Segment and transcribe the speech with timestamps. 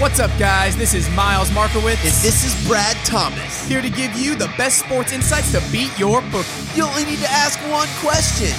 [0.00, 0.76] What's up, guys?
[0.76, 2.02] This is Miles Markowitz.
[2.02, 3.64] And this is Brad Thomas.
[3.68, 6.44] here to give you the best sports insights to beat your book.
[6.74, 8.50] You only need to ask one question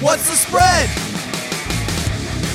[0.00, 0.88] What's the spread?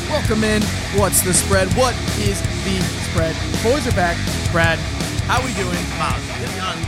[0.09, 0.61] Welcome in.
[0.97, 1.67] What's the spread?
[1.73, 2.79] What is the
[3.09, 3.35] spread?
[3.61, 4.15] Boys are back.
[4.53, 4.79] Brad,
[5.27, 5.75] how are we doing?
[5.99, 6.17] Wow,
[6.55, 6.79] young.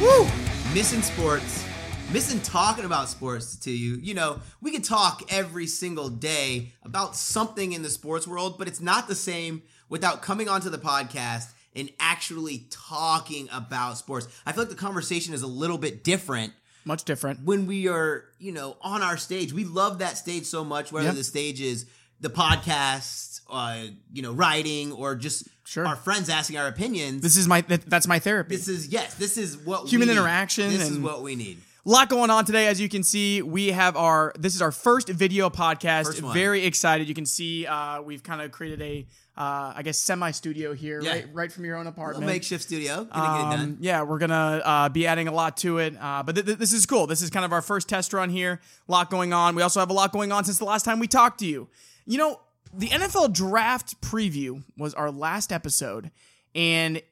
[0.00, 0.26] Woo!
[0.72, 1.66] Missing sports.
[2.10, 3.96] Missing talking about sports to you.
[3.96, 8.68] You know, we can talk every single day about something in the sports world, but
[8.68, 14.26] it's not the same without coming onto the podcast and actually talking about sports.
[14.46, 16.52] I feel like the conversation is a little bit different
[16.84, 17.44] Much different.
[17.44, 19.52] when we are, you know, on our stage.
[19.52, 21.12] We love that stage so much, whether Yeah.
[21.12, 21.86] the stage is
[22.20, 25.86] the podcast, uh, you know, writing, or just Sure.
[25.86, 27.22] our friends asking our opinions.
[27.22, 28.56] This is my that's my therapy.
[28.56, 29.14] This is yes.
[29.14, 30.18] This is what Human we need.
[30.20, 31.58] interaction This is what we need.
[31.84, 33.42] A lot going on today, as you can see.
[33.42, 36.06] We have our this is our first video podcast.
[36.06, 36.20] First.
[36.20, 37.08] Very excited.
[37.08, 41.00] You can see uh, we've kind of created a uh, I guess semi studio here,
[41.02, 41.10] Yeah.
[41.10, 42.20] right, right from your own apartment.
[42.20, 43.04] little makeshift studio.
[43.04, 46.22] Gonna get it Um, yeah, we're gonna uh, be adding a lot to it, uh,
[46.22, 47.06] but th- th- this is cool.
[47.06, 48.60] This is kind of our first test run here.
[48.88, 49.54] A lot going on.
[49.54, 51.68] We also have a lot going on since the last time we talked to you.
[52.06, 52.40] You know,
[52.72, 56.10] the NFL draft preview was our last episode,
[56.54, 57.02] and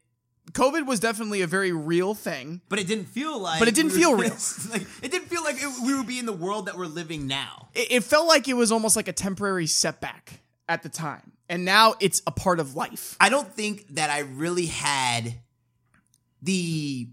[0.52, 2.60] COVID was definitely a very real thing.
[2.68, 3.58] But it didn't feel like.
[3.58, 4.30] But it didn't we feel real.
[4.70, 7.26] like it didn't feel like it, we would be in the world that we're living
[7.26, 7.68] now.
[7.74, 11.64] It, it felt like it was almost like a temporary setback at the time, and
[11.64, 13.16] now it's a part of life.
[13.20, 15.34] I don't think that I really had
[16.42, 17.08] the.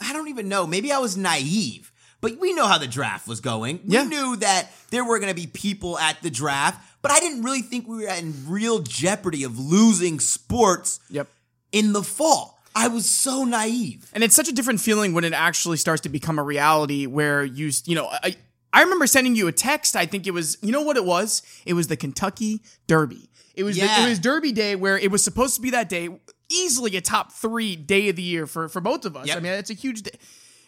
[0.00, 0.66] I don't even know.
[0.66, 3.80] Maybe I was naive, but we know how the draft was going.
[3.84, 4.04] We Yeah.
[4.04, 7.62] knew that there were going to be people at the draft, but I didn't really
[7.62, 11.28] think we were in real jeopardy of losing sports Yep.
[11.72, 12.56] in the fall.
[12.74, 14.08] I was so naive.
[14.12, 17.42] And it's such a different feeling when it actually starts to become a reality where
[17.44, 18.36] you, you know, I,
[18.72, 19.96] I remember sending you a text.
[19.96, 21.42] I think it was, you know what it was?
[21.64, 23.30] It was the Kentucky Derby.
[23.54, 26.08] It was, the, it was Derby Day where it was supposed to be that day,
[26.48, 29.26] easily a top three day of the year for, for both of us.
[29.26, 29.36] Yep.
[29.36, 30.18] I mean, it's a huge day.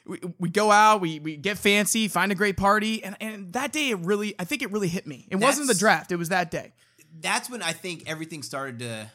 [0.07, 3.05] We, we go out, we, we get fancy, find a great party.
[3.05, 5.29] And, and that day, it really, I think it really hit me.
[5.31, 6.73] It wasn't the draft, it was that day.
[7.21, 9.11] That's when I think everything started to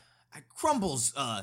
[0.56, 1.14] crumbles.
[1.16, 1.42] Uh,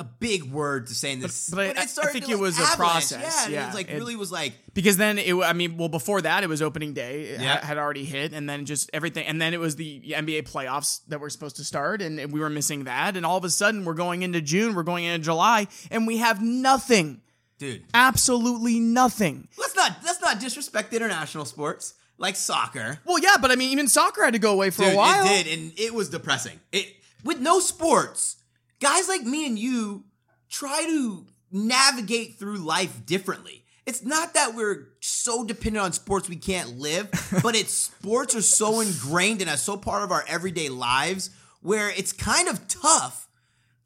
[0.00, 2.40] a big word to say in this, but I- I started think to, it like,
[2.42, 3.20] was a process.
[3.20, 5.88] Yeah, and it was like it- really was like because then it i mean well
[5.90, 7.58] before that it was opening day it Yeah.
[7.60, 11.00] ha- had already hit and then just everything and then it was the nba playoffs
[11.08, 13.50] that were supposed to start and, and we were missing that and all of a
[13.50, 17.20] sudden we're going into june we're going into july and we have nothing
[17.58, 17.82] dude.
[17.92, 22.98] absolutely nothing Let's not let's not disrespect international sports like soccer.
[23.04, 25.26] well yeah but i mean even soccer had to go away for Dude, a while
[25.26, 26.58] it did, and it was depressing.
[26.72, 26.86] It
[27.24, 28.36] with no sports,
[28.80, 30.04] guys like me and you
[30.48, 33.64] try to navigate through life differently.
[33.86, 37.10] It's not that we're so dependent on sports we can't live,
[37.42, 41.30] but it's sports are so ingrained in us, so part of our everyday lives,
[41.60, 43.28] where it's kind of tough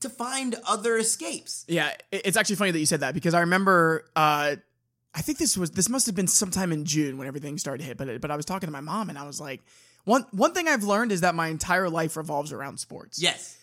[0.01, 1.65] to find other escapes.
[1.69, 4.57] Yeah, it's actually funny that you said that because I remember uh
[5.17, 7.85] I think this was this must have been sometime in June when everything started to
[7.85, 9.63] hit, but but I was talking to my mom and I was like
[10.05, 13.23] one one thing I've learned is that my entire life revolves around sports.
[13.23, 13.57] Yes.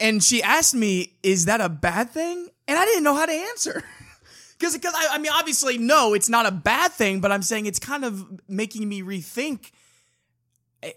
[0.00, 3.32] And she asked me, "Is that a bad thing?" And I didn't know how to
[3.32, 3.82] answer.
[4.60, 7.66] Cuz cuz I, I mean obviously no, it's not a bad thing, but I'm saying
[7.66, 9.70] it's kind of making me rethink
[10.82, 10.92] eh,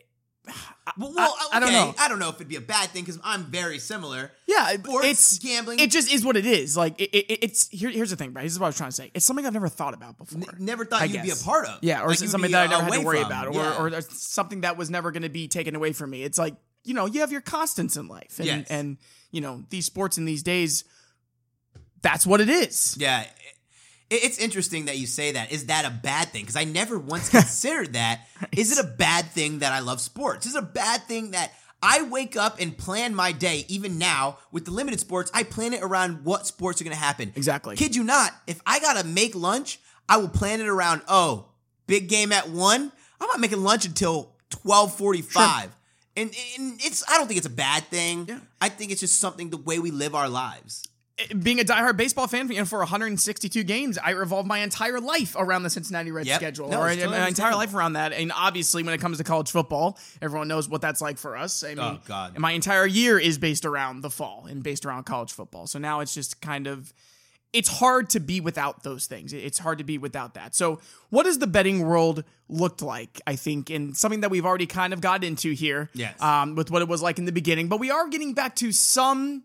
[0.97, 1.93] Well, well I- I don't know.
[1.99, 4.31] I don't know if it'd be a bad thing because I'm very similar.
[4.47, 5.79] Yeah, Sports, it's gambling.
[5.79, 6.75] It just is what it is.
[6.75, 7.89] Like it, it, it's here.
[7.91, 8.43] Here's the thing, right?
[8.43, 9.11] This is what I was trying to say.
[9.13, 10.41] It's something I've never thought about before.
[10.41, 11.79] N- never thought I you'd be a part of.
[11.83, 13.25] Yeah, or Like, something that I never had to worry from.
[13.27, 13.97] about, or Yeah.
[13.97, 16.23] or something that was never going to be taken away from me.
[16.23, 18.67] It's like you know, you have your constants in life, and Yes.
[18.69, 18.97] and
[19.31, 20.83] you know these sports in these days.
[22.01, 22.95] That's what it is.
[22.99, 23.25] Yeah.
[24.09, 25.51] It's interesting that you say that.
[25.53, 26.41] Is that a bad thing?
[26.41, 28.21] Because I never once considered that.
[28.51, 30.45] Is it a bad thing that I love sports?
[30.45, 34.37] Is it a bad thing that I wake up and plan my day, even now
[34.51, 37.31] with the limited sports, I plan it around what sports are going to happen.
[37.35, 37.75] Exactly.
[37.75, 41.45] Kid you not, if I got to make lunch, I will plan it around, oh,
[41.87, 42.81] big game at 1.
[43.21, 45.75] I'm not making lunch until 1245.
[46.21, 48.25] And, and it's I don't think it's a bad thing.
[48.27, 48.39] Yeah.
[48.59, 50.83] I think it's just something the way we live our lives.
[51.19, 54.99] Eh, being a diehard baseball fan, you know, for 162 games, I revolve my entire
[54.99, 56.39] life around the Cincinnati Reds Yep.
[56.39, 58.13] schedule, No, or uh, my entire life around that.
[58.13, 61.63] And obviously, when it comes to college football, everyone knows what that's like for us.
[61.63, 62.37] I oh, mean, Oh, God.
[62.37, 65.67] my entire year is based around the fall and based around college football.
[65.67, 66.93] So now it's just kind of
[67.53, 69.33] it's hard to be without those things.
[69.33, 70.55] It's hard to be without that.
[70.55, 73.19] So, what does the betting world looked like?
[73.27, 76.21] I think, and something that we've already kind of got into here, Yes.
[76.21, 77.67] um, with what it was like in the beginning.
[77.67, 79.43] But we are getting back to some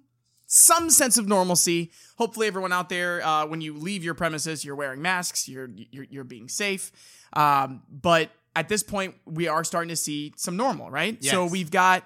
[0.49, 1.91] some sense of normalcy.
[2.19, 6.07] Hopefully, everyone out there, uh, when you leave your premises, you're wearing masks, you're you're,
[6.09, 6.93] you're being safe.
[7.33, 11.23] Um, but at this point, we are starting to see some normal, right?
[11.25, 12.05] So we've got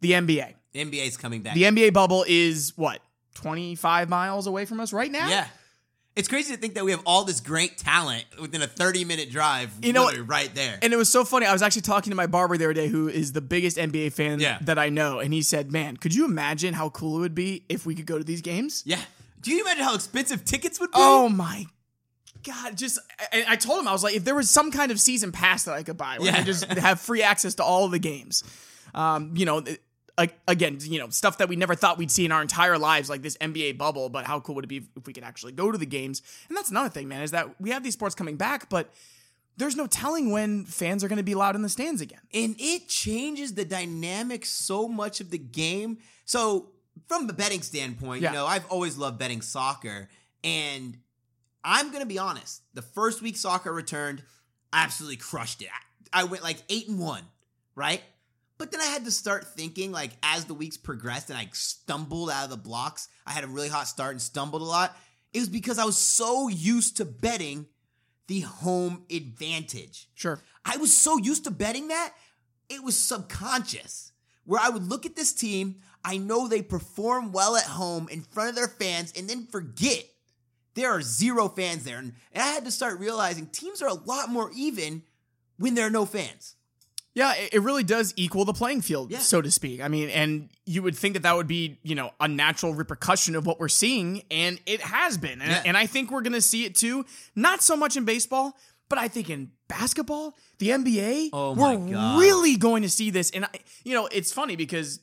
[0.00, 0.54] the NBA.
[0.72, 1.54] The NBA's coming back.
[1.54, 3.00] The NBA bubble is what
[3.34, 5.28] 25 miles away from us right now.
[5.28, 5.46] yeah.
[6.16, 9.30] It's crazy to think that we have all this great talent within a 30 minute
[9.32, 9.72] drive.
[9.82, 10.78] You know right there.
[10.80, 11.44] And it was so funny.
[11.44, 14.12] I was actually talking to my barber the other day, who is the biggest NBA
[14.12, 14.58] fan Yeah.
[14.60, 17.64] that I know, and he said, "Man, could you imagine how cool it would be
[17.68, 19.00] if we could go to these games?" yeah.
[19.40, 20.96] Do you imagine how expensive tickets would be?
[20.98, 21.66] Oh my
[22.44, 22.78] god!
[22.78, 23.00] Just
[23.32, 25.64] I, I told him I was like, if there was some kind of season pass
[25.64, 26.36] that I could buy, where I Yeah.
[26.36, 28.44] could just have free access to all the games.
[28.94, 29.64] Um, you know,
[30.46, 33.22] again, you know, stuff that we never thought we'd see in our entire lives, like
[33.22, 34.08] this NBA bubble.
[34.08, 36.22] But how cool would it be if we could actually go to the games?
[36.48, 38.92] And that's another thing, man, is that we have these sports coming back, but
[39.56, 42.20] there's no telling when fans are going to be allowed in the stands again.
[42.32, 45.98] and it changes the dynamic so much of the game.
[46.24, 46.70] So,
[47.08, 48.30] from the betting standpoint, Yeah.
[48.30, 50.08] you know, I've always loved betting soccer,
[50.42, 50.98] and
[51.64, 52.62] I'm gonna be honest.
[52.74, 54.22] The first week soccer returned,
[54.72, 55.68] I absolutely crushed it.
[56.12, 57.22] I, I went like eight and one,
[57.74, 58.02] right?
[58.56, 62.30] But then I had to start thinking, like, as the weeks progressed and I stumbled
[62.30, 64.96] out of the blocks, I had a really hot start and stumbled a lot.
[65.32, 67.66] It was because I was so used to betting
[68.28, 70.08] the home advantage.
[70.14, 70.40] Sure.
[70.64, 72.14] I was so used to betting that,
[72.68, 74.12] it was subconscious.
[74.44, 78.20] Where I would look at this team, I know they perform well at home in
[78.20, 80.04] front of their fans, and then forget
[80.74, 81.98] there are zero fans there.
[81.98, 85.02] And, and I had to start realizing teams are a lot more even
[85.56, 86.56] when there are no fans.
[87.14, 89.20] Yeah, it really does equal the playing field, Yeah.
[89.20, 89.80] so to speak.
[89.80, 93.36] I mean, and you would think that that would be, you know, a natural repercussion
[93.36, 95.40] of what we're seeing, and it has been.
[95.40, 95.62] And, Yeah.
[95.64, 97.06] and I think we're going to see it too,
[97.36, 98.58] not so much in baseball,
[98.88, 102.18] but I think in basketball, the NBA, Oh we're God.
[102.20, 103.30] really going to see this.
[103.30, 103.48] And, I,
[103.84, 104.98] you know, it's funny because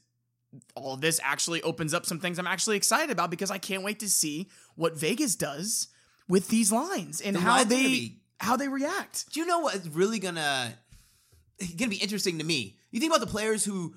[0.76, 3.84] all of this actually opens up some things I'm actually excited about because I can't
[3.84, 5.88] wait to see what Vegas does
[6.28, 9.32] with these lines and The how they how they react.
[9.32, 10.78] Do you know what is really gonna
[11.78, 12.78] gonna be interesting to me?
[12.92, 13.96] You think about the players who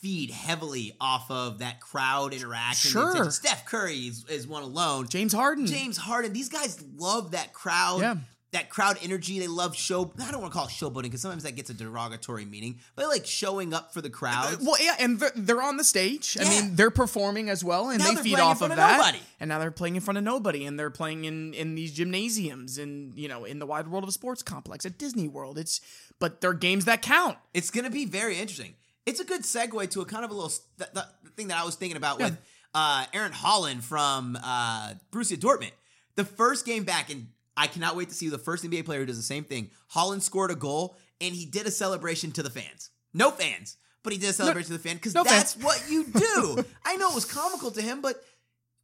[0.00, 2.90] feed heavily off of that crowd interaction.
[2.90, 3.30] Sure.
[3.30, 5.08] Steph Curry is, is one alone.
[5.08, 5.66] James Harden.
[5.66, 6.32] James Harden.
[6.32, 8.00] These guys love that crowd.
[8.00, 8.16] Yeah.
[8.52, 9.38] That crowd energy.
[9.38, 10.12] They love show.
[10.22, 12.78] I don't want to call it showboating because sometimes that gets a derogatory meaning.
[12.94, 14.58] But like showing up for the crowd.
[14.62, 16.38] Well, yeah, and they're, they're on the stage.
[16.40, 18.84] I mean, they're performing as well, and Now they feed in off front of of
[18.84, 18.96] that.
[18.98, 19.18] nobody.
[19.40, 22.78] And now they're playing in front of nobody, and they're playing in in these gymnasiums,
[22.78, 25.58] and you know, in the wide world of a sports complex at Disney World.
[25.58, 25.80] It's
[26.18, 27.36] but they're games that count.
[27.52, 28.74] It's going to be very interesting.
[29.04, 31.06] It's a good segue to a kind of a little th- th-
[31.36, 32.38] thing that I was thinking about with
[32.74, 35.72] uh, Erling Haaland from uh, Borussia Dortmund.
[36.14, 37.26] The first game back, and
[37.56, 39.70] I cannot wait to see the first NBA player who does the same thing.
[39.94, 42.90] Haaland scored a goal, and he did a celebration to the fans.
[43.14, 45.64] No fans, but he did a celebration to the fan because no that's fans.
[45.64, 46.64] what you do.
[46.84, 48.22] I know it was comical to him, but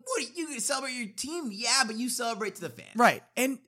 [0.04, 1.50] what you celebrate your team?
[1.52, 2.96] Yeah, but you celebrate to the fans.
[2.96, 3.22] Right.
[3.36, 3.58] And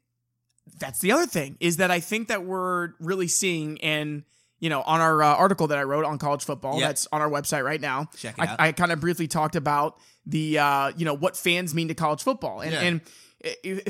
[0.78, 4.24] that's the other thing is that I think that we're really seeing and
[4.60, 6.86] you know on our uh, article that I wrote on college football Yeah.
[6.88, 8.08] that's on our website right now.
[8.16, 8.60] Check it I, out.
[8.60, 12.22] I kind of briefly talked about the uh, you know what fans mean to college
[12.22, 12.80] football and Yeah.
[12.80, 13.00] and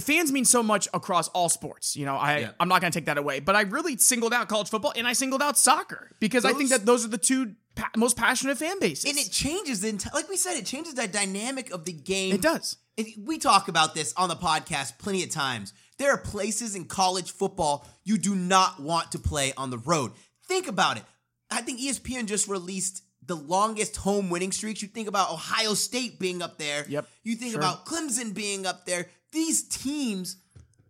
[0.01, 1.97] fans mean so much across all sports.
[1.97, 2.51] You know, I Yeah.
[2.61, 5.07] I'm not going to take that away, but I really singled out college football and
[5.07, 8.59] I singled out soccer because I think that those are the two pa- most passionate
[8.59, 9.05] fan bases.
[9.05, 12.35] And it changes the entire, like we said, it changes the dynamic of the game.
[12.35, 12.77] it does.
[12.97, 15.73] And we talk about this on the podcast plenty of times.
[15.99, 20.13] There are places in college football you do not want to play on the road.
[20.47, 21.05] Think about it.
[21.51, 24.83] I think ESPN just released the longest home winning streaks.
[24.83, 26.85] You think about Ohio State being up there.
[26.89, 27.61] Yep, You think sure.
[27.61, 29.07] about Clemson being up there.
[29.35, 30.37] These teams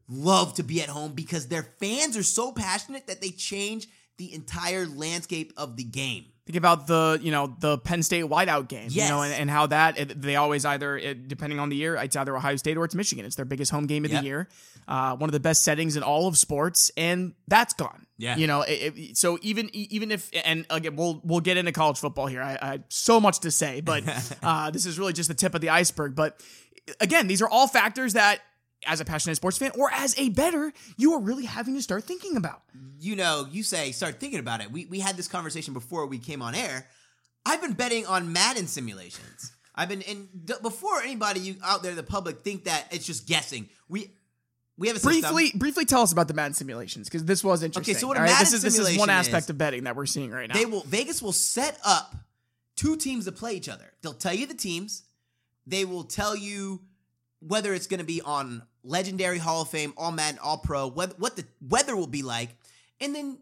[0.08, 4.32] love to be at home because their fans are so passionate that they change the
[4.34, 6.26] entire landscape of the game.
[6.46, 9.66] Think about the you know the Penn State whiteout game, you know, and, and how
[9.68, 12.84] that it, they always either it, depending on the year, it's either Ohio State or
[12.84, 13.24] it's Michigan.
[13.24, 14.20] It's their biggest home game of Yep.
[14.20, 14.48] the year,
[14.86, 18.04] uh, one of the best settings in all of sports, and that's gone.
[18.18, 18.36] Yeah.
[18.36, 22.26] you know, it- so even even if and again we'll we'll get into college football
[22.26, 22.42] here.
[22.42, 24.04] I, I so much to say, but
[24.42, 26.14] uh, this is really just the tip of the iceberg.
[26.14, 26.42] But
[27.00, 28.40] again, these are all factors that.
[28.86, 32.04] As a passionate sports fan, or as a better, you are really having to start
[32.04, 32.60] thinking about.
[33.00, 34.70] you know, you say start thinking about it.
[34.70, 36.86] We we had this conversation before we came on air.
[37.46, 39.52] I've been betting on Madden simulations.
[39.74, 43.26] I've been and d- before anybody you out there, the public, think that it's just
[43.26, 43.70] guessing.
[43.88, 44.10] We
[44.76, 45.32] we have a system.
[45.34, 47.94] briefly briefly tell us about the Madden simulations because this was interesting.
[47.94, 49.56] Okay, so what a All right, this Madden is this is one aspect is- of
[49.56, 50.54] betting that we're seeing right now.
[50.54, 52.14] They will Vegas will set up
[52.76, 53.94] two teams to play each other.
[54.02, 55.04] They'll tell you the teams.
[55.66, 56.82] They will tell you
[57.40, 61.18] whether it's going to be on Legendary Hall of Fame, All Madden, All Pro, what
[61.18, 62.50] what the weather will be like,
[63.00, 63.38] and then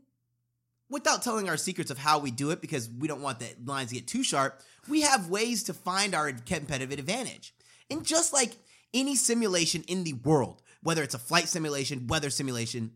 [0.88, 3.88] without telling our secrets of how we do it because we don't want the lines
[3.88, 7.54] to get too sharp, we have ways to find our competitive advantage.
[7.90, 8.52] And just like
[8.92, 12.92] any simulation in the world, whether it's a flight simulation, weather simulation,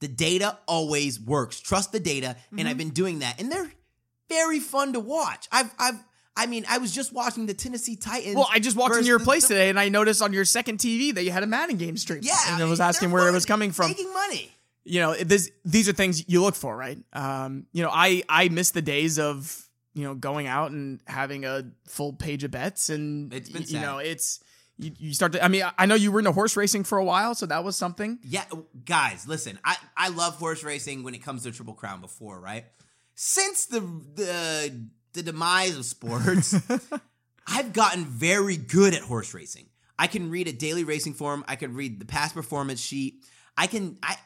[0.00, 1.60] the data always works.
[1.60, 2.78] Trust the data, and I've mm-hmm.
[2.78, 3.72] been doing that, and they're
[4.28, 5.48] very fun to watch.
[5.50, 6.04] I've I've
[6.36, 8.36] I mean, I was just watching the Tennessee Titans.
[8.36, 10.78] Well, I just walked into your place the- today and I noticed on your second
[10.78, 12.20] TV that you had a Madden game stream.
[12.22, 13.88] Yeah, and I was asking where it was coming from.
[13.88, 14.50] Making money.
[14.84, 18.48] you know this these are things you look for right um you know i i
[18.48, 22.88] miss the days of you know going out and having a full page of bets
[22.88, 23.82] and It's been y- you sad.
[23.82, 24.38] know it's
[24.78, 27.04] you, you start to i mean i know you were into horse racing for a
[27.04, 28.44] while so that was something Yeah,
[28.84, 29.58] guys, listen.
[29.64, 32.66] I I love horse racing when it comes to Triple Crown before, right?
[33.16, 36.54] Since the the the demise of sports,
[37.46, 39.66] I've gotten very good at horse racing.
[39.98, 41.44] I can read a daily racing form.
[41.48, 43.24] I can read the past performance sheet.
[43.56, 44.16] I can I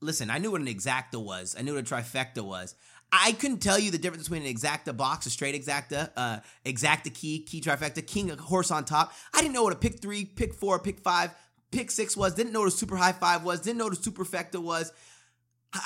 [0.00, 0.30] listen.
[0.30, 1.54] I knew what an exacta was.
[1.58, 2.74] I knew what a trifecta was.
[3.12, 7.12] I couldn't tell you the difference between an exacta box, a straight exacta, uh, exacta
[7.12, 9.12] key, key trifecta, keying a horse on top.
[9.34, 11.34] I didn't know what a pick three, pick four, pick five,
[11.70, 12.34] pick six was.
[12.34, 13.60] Didn't know what a super high five was.
[13.60, 14.92] Didn't know what a superfecta was.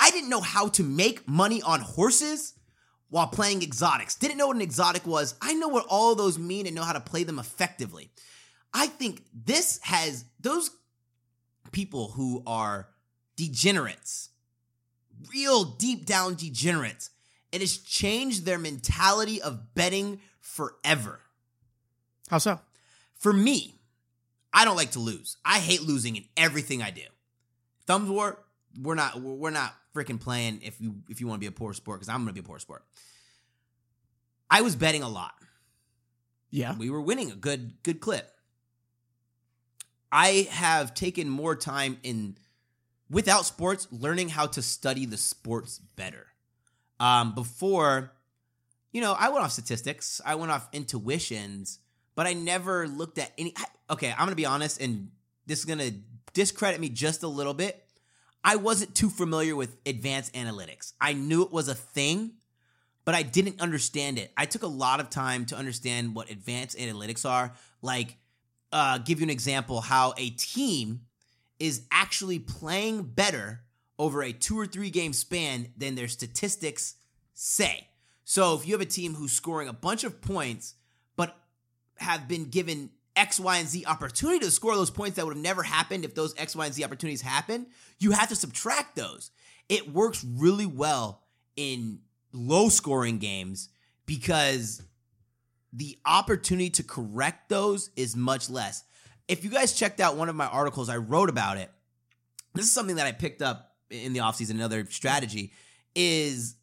[0.00, 2.54] I didn't know how to make money on horses
[3.08, 4.14] while playing exotics.
[4.16, 5.34] Didn't know what an exotic was.
[5.40, 8.10] I know what all of those mean and know how to play them effectively.
[8.74, 10.70] I think this has those
[11.72, 12.88] people who are
[13.36, 14.30] degenerates,
[15.32, 17.10] real deep down degenerates.
[17.52, 21.20] It has changed their mentality of betting forever.
[22.28, 22.60] how so
[23.14, 23.80] For me,
[24.52, 25.36] I don't like to lose.
[25.44, 27.02] I hate losing in everything I do.
[27.86, 28.38] Thumbs war,
[28.80, 31.72] we're not we're not freaking playing if you if you want to be a poor
[31.72, 32.84] sport because I'm going to be a poor sport.
[34.50, 35.34] I was betting a lot.
[36.50, 38.30] yeah We were winning a good good clip.
[40.12, 42.36] I have taken more time in
[43.10, 46.26] without sports learning how to study the sports better.
[47.00, 48.12] Um before
[48.92, 51.80] you know, I went off statistics, I went off intuitions,
[52.14, 55.10] but I never looked at any I- Okay, I'm going to be honest and
[55.46, 55.92] this is going to
[56.32, 57.85] discredit me just a little bit.
[58.46, 60.92] I wasn't too familiar with advanced analytics.
[61.00, 62.34] I knew it was a thing,
[63.04, 64.30] but I didn't understand it.
[64.36, 67.54] I took a lot of time to understand what advanced analytics are.
[67.82, 68.18] Like,
[68.70, 71.00] uh, give you an example how a team
[71.58, 73.62] is actually playing better
[73.98, 76.94] over a two or three game span than their statistics
[77.34, 77.88] say.
[78.22, 80.74] So if you have a team who's scoring a bunch of points,
[81.16, 81.36] but
[81.96, 85.42] have been given X, Y, and Z opportunity to score those points that would have
[85.42, 87.66] never happened if those X, Y, and Z opportunities happen,
[87.98, 89.30] you have to subtract those.
[89.68, 91.22] It works really well
[91.56, 92.00] in
[92.32, 93.70] low scoring games
[94.04, 94.82] because
[95.72, 98.84] the opportunity to correct those is much less.
[99.28, 101.70] If you guys checked out one of my articles, I wrote about it.
[102.54, 105.52] This is something that I picked up in the offseason, another strategy
[105.94, 106.56] is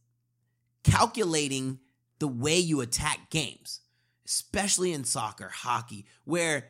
[0.83, 1.79] calculating
[2.19, 3.81] the way you attack games,
[4.25, 6.69] especially in soccer, hockey, where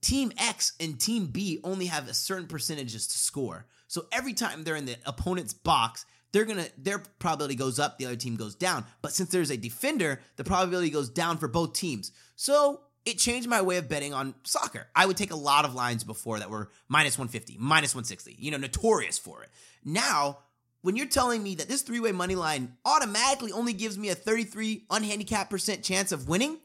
[0.00, 3.66] team X and team B only have a certain percentages to score.
[3.86, 8.06] So every time they're in the opponent's box, they're gonna their probability goes up, the
[8.06, 8.84] other team goes down.
[9.02, 12.12] But since there's a defender, the probability goes down for both teams.
[12.36, 14.86] So it changed my way of betting on soccer.
[14.94, 18.50] I would take a lot of lines before that were minus 150, minus 160, you
[18.50, 19.48] know, notorious for it.
[19.84, 20.38] Now,
[20.82, 24.14] when you're telling me that this three way money line automatically only gives me a
[24.14, 26.58] 33 unhandicapped percent chance of winning,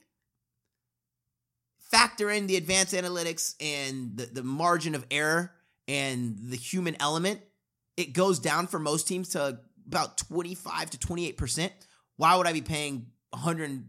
[1.96, 5.54] factor in the advanced analytics and the, the margin of error
[5.88, 7.40] and the human element,
[7.96, 11.70] it goes down for most teams to about 25 to 28%.
[12.18, 13.84] Why would I be paying $150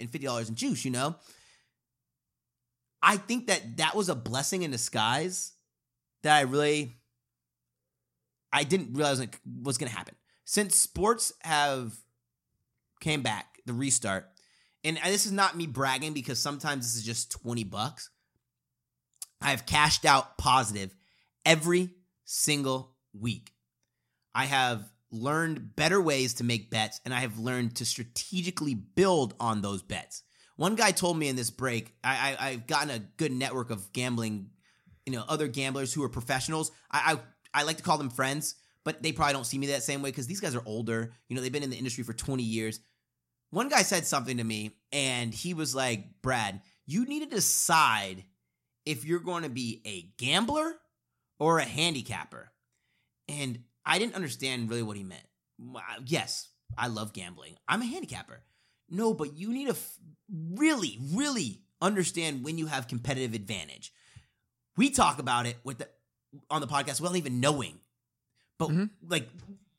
[0.00, 1.14] and $50 in juice, you know?
[3.00, 5.52] I think that that was a blessing in disguise
[6.22, 6.96] that I really
[8.52, 9.24] I didn't realize
[9.62, 10.14] was going to happen.
[10.44, 11.94] Since sports have
[13.00, 14.28] came back, the restart,
[14.84, 18.10] and this is not me bragging because sometimes this is just 20 bucks.
[19.40, 20.94] I have cashed out positive
[21.44, 21.90] every
[22.24, 23.52] single week.
[24.34, 29.34] I have learned better ways to make bets and I have learned to strategically build
[29.40, 30.22] on those bets.
[30.56, 33.92] One guy told me in this break, I, I, I've gotten a good network of
[33.92, 34.50] gambling,
[35.06, 36.70] you know, other gamblers who are professionals.
[36.90, 37.18] I,
[37.54, 40.02] I, I like to call them friends, but they probably don't see me that same
[40.02, 41.12] way because these guys are older.
[41.28, 42.80] You know, they've been in the industry for 20 years.
[43.54, 48.24] One guy said something to me and he was like, Brad, you need to decide
[48.84, 50.74] if you're going to be a gambler
[51.38, 52.50] or a handicapper.
[53.28, 55.22] And I didn't understand really what he meant.
[56.04, 57.54] Yes, I love gambling.
[57.68, 58.42] I'm a handicapper.
[58.90, 63.92] No, but you need to f- really, really understand when you have competitive advantage.
[64.76, 65.88] We talk about it with the,
[66.50, 67.78] on the podcast without even knowing.
[68.58, 68.90] But Mhm.
[69.08, 69.28] like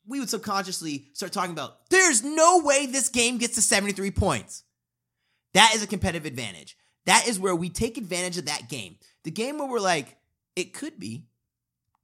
[0.06, 4.62] we would subconsciously start talking about there's no way this game gets to 73 points.
[5.54, 6.76] That is a competitive advantage.
[7.06, 8.96] That is where we take advantage of that game.
[9.24, 10.16] The game where we're like,
[10.54, 11.26] it could be.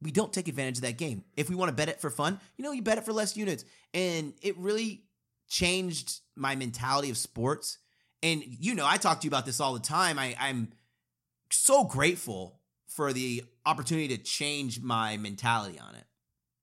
[0.00, 1.24] We don't take advantage of that game.
[1.36, 3.36] If we want to bet it for fun, you know, you bet it for less
[3.36, 3.64] units.
[3.94, 5.04] And it really
[5.48, 7.78] changed my mentality of sports
[8.22, 10.18] And you know, I talk to you about this all the time.
[10.18, 10.72] I, I'm
[11.50, 16.04] so grateful for the opportunity to change my mentality on it.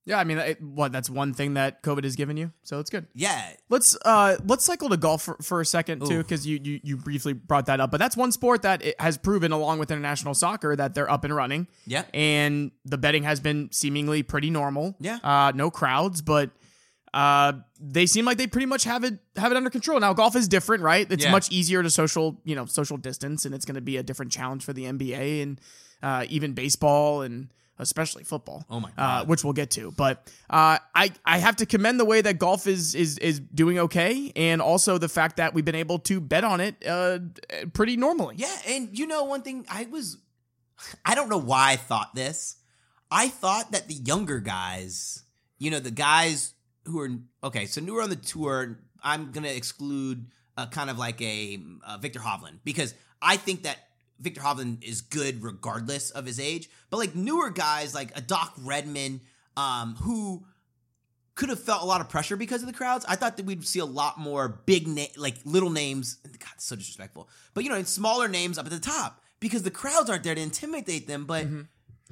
[0.10, 2.89] Yeah, I mean, it, what that's one thing that COVID has given you, so it's
[2.89, 3.06] good.
[3.13, 3.39] Yeah,
[3.70, 6.98] Let's uh let's cycle to golf for, for a second too, because you, you you
[6.98, 7.92] briefly brought that up.
[7.92, 11.24] But that's one sport that it has proven, along with international soccer, that they're up
[11.25, 11.68] and running.
[11.86, 14.96] yeah, and the betting has been seemingly pretty normal.
[15.00, 15.20] Yeah.
[15.24, 16.50] Uh, no crowds, but
[17.13, 20.00] uh, they seem like they pretty much have it have it under control.
[20.00, 21.06] Now golf is different, right?
[21.12, 21.32] It's Yeah.
[21.32, 24.32] much easier to social, you know, social distance, and it's going to be a different
[24.32, 25.62] challenge for the NBA and
[26.01, 28.65] uh, even baseball and especially football.
[28.69, 32.05] Oh my Uh, which we'll get to, but uh, I I have to commend the
[32.05, 35.75] way that golf is is is doing okay, and also the fact that we've been
[35.75, 37.19] able to bet on it uh,
[37.74, 38.36] pretty normally.
[38.38, 38.55] yeah.
[38.67, 40.17] And you know, one thing I was,
[41.05, 42.57] I don't know why I thought this.
[43.09, 45.24] I thought that the younger guys,
[45.57, 46.53] you know, the guys
[46.86, 47.09] who are
[47.43, 51.59] okay, so newer on the tour, I'm gonna exclude uh, kind of like a
[52.00, 53.77] Viktor Hovland because I think that
[54.20, 56.70] Viktor Hovland is good regardless of his age.
[56.90, 59.22] But like newer guys like a Doc Redman,
[59.58, 60.46] um, who
[61.36, 63.06] could have felt a lot of pressure because of the crowds.
[63.08, 66.16] I thought that we'd see a lot more big na- like little names.
[66.16, 67.30] God, so disrespectful.
[67.54, 70.42] But you know, smaller names up at the top because the crowds aren't there to
[70.42, 71.26] intimidate them.
[71.26, 71.46] But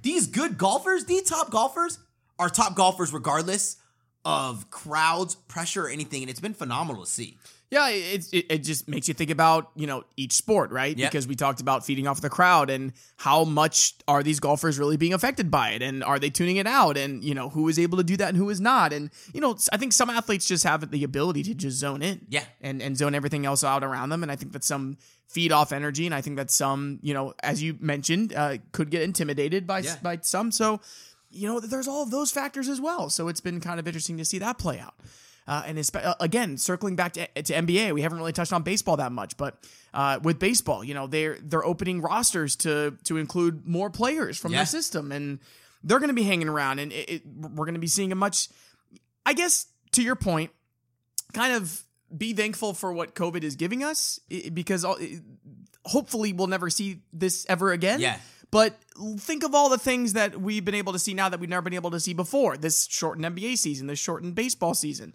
[0.02, 2.00] these good golfers, these top golfers,
[2.40, 3.78] are top golfers regardless
[4.24, 6.22] of crowds, pressure, or anything.
[6.22, 7.38] And it's been phenomenal to see.
[7.69, 10.97] Yeah, it, it it just makes you think about you know each sport, right?
[10.97, 11.12] Yep.
[11.12, 14.95] Because we talked about feeding off the crowd and how much are these golfers really
[14.95, 17.77] being affected by it, and are they tuning it out, and you know who is
[17.77, 20.47] able to do that and who is not, and you know I think some athletes
[20.47, 22.45] just have the ability to just zone in, Yeah.
[22.62, 24.97] and and zone everything else out around them, and I think that some
[25.27, 28.89] feed off energy, and I think that some you know as you mentioned uh, could
[28.91, 29.95] get intimidated by Yeah.
[30.01, 30.79] by some, so
[31.31, 34.15] you know there's all of those factors as well, so it's been kind of interesting
[34.19, 34.93] to see that play out.
[35.48, 38.98] Uh, and uh, again, circling back to, to NBA, we haven't really touched on baseball
[38.98, 39.58] that much, but
[39.94, 44.52] uh, with baseball, you know, they're they're opening rosters to to include more players from
[44.52, 44.60] Yeah.
[44.60, 45.39] their system, and
[45.84, 48.15] they're going to be hanging around, and it, it, we're going to be seeing a
[48.15, 48.50] much,
[49.26, 50.52] I guess, to your point,
[51.34, 51.84] kind of
[52.15, 54.19] be thankful for what COVID is giving us,
[54.54, 54.86] because
[55.86, 58.00] hopefully we'll never see this ever again.
[58.00, 58.17] Yeah.
[58.50, 58.78] But
[59.17, 61.62] think of all the things that we've been able to see now that we've never
[61.63, 62.56] been able to see before.
[62.56, 65.13] This shortened NBA season, this shortened baseball season.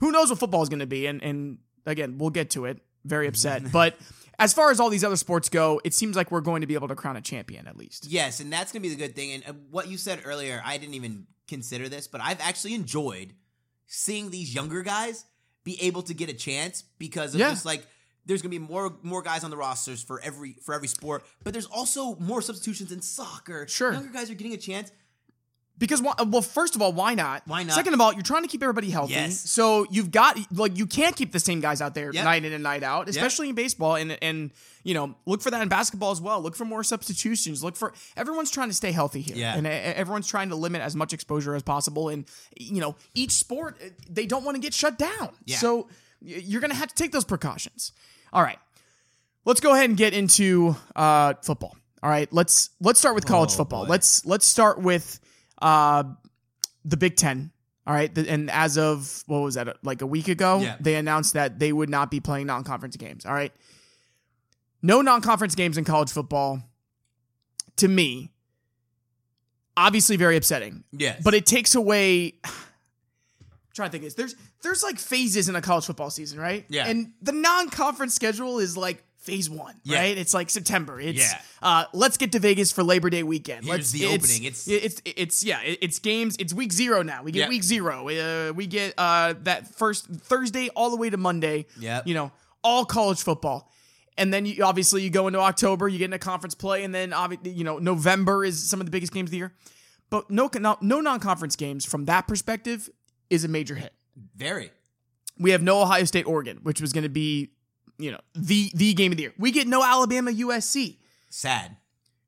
[0.00, 1.06] Who knows what football is going to be?
[1.06, 2.78] And and again, we'll get to it.
[3.04, 3.70] Very upset.
[3.70, 3.96] but
[4.38, 6.74] as far as all these other sports go, it seems like we're going to be
[6.74, 8.06] able to crown a champion at least.
[8.06, 9.32] Yes, and that's gonna be the good thing.
[9.32, 13.34] And uh, what you said earlier, I didn't even consider this, but I've actually enjoyed
[13.86, 15.24] seeing these younger guys
[15.62, 17.50] be able to get a chance because of Yeah.
[17.50, 17.86] just like
[18.26, 21.52] there's gonna be more more guys on the rosters for every for every sport, but
[21.52, 23.66] there's also more substitutions in soccer.
[23.68, 23.92] Sure.
[23.92, 24.90] younger guys are getting a chance.
[25.76, 27.42] Because well, first of all, why not?
[27.46, 27.74] Why not?
[27.74, 29.14] Second of all, you're trying to keep everybody healthy.
[29.14, 29.40] Yes.
[29.50, 32.24] So you've got like you can't keep the same guys out there Yep.
[32.24, 33.96] night in and night out, especially in baseball.
[33.96, 34.52] And and
[34.84, 36.40] you know look for that in basketball as well.
[36.40, 37.64] Look for more substitutions.
[37.64, 39.34] Look for everyone's trying to stay healthy here.
[39.36, 39.56] Yeah.
[39.56, 42.08] And e- everyone's trying to limit as much exposure as possible.
[42.08, 42.24] And
[42.56, 45.30] you know each sport uh, they don't want to get shut down.
[45.44, 45.56] Yeah.
[45.56, 45.88] So
[46.22, 47.90] you're gonna have to take those precautions.
[48.32, 48.58] All right.
[49.44, 51.76] Let's go ahead and get into uh, football.
[52.02, 53.84] All right, let's let's start with college Oh, football.
[53.86, 53.90] boy.
[53.90, 55.18] Let's let's start with
[55.62, 56.04] uh,
[56.84, 57.50] the Big Ten.
[57.86, 60.76] All right, The- and as of what was that, like a week ago, Yeah.
[60.80, 63.26] they announced that they would not be playing non-conference games.
[63.26, 63.52] All right,
[64.82, 66.62] no non-conference games in college football.
[67.78, 68.30] To me,
[69.76, 72.34] obviously very upsetting, Yes, but it takes away.
[72.44, 72.52] I'm
[73.74, 74.14] trying to think of this.
[74.14, 76.64] There's there's like phases in a college football season, right?
[76.68, 76.86] Yeah.
[76.86, 79.98] And the non-conference schedule is like phase one, Yeah.
[79.98, 80.18] right?
[80.18, 81.00] It's like September.
[81.00, 81.40] It's Yeah.
[81.62, 83.64] uh, let's get to Vegas for Labor Day weekend.
[83.64, 84.44] Here's let's the opening.
[84.44, 85.60] It's- it's it's yeah.
[85.64, 86.36] It's games.
[86.38, 87.22] It's week zero now.
[87.22, 87.48] We get Yeah.
[87.48, 88.08] week zero.
[88.08, 91.66] Uh, we get uh that first Thursday all the way to Monday.
[91.80, 92.06] Yep.
[92.06, 92.32] You know,
[92.62, 93.70] all college football.
[94.16, 97.12] And then you obviously you go into October, you get into conference play, and then
[97.12, 99.52] obviously you know November is some of the biggest games of the year.
[100.10, 102.88] But no no, no non-conference games from that perspective
[103.30, 103.92] is a major hit.
[104.36, 104.70] very.
[105.36, 107.50] We have no Ohio State Oregon, which was going to be,
[107.98, 109.34] you know, the the game of the year.
[109.38, 110.98] We get no Alabama USC.
[111.30, 111.76] Sad.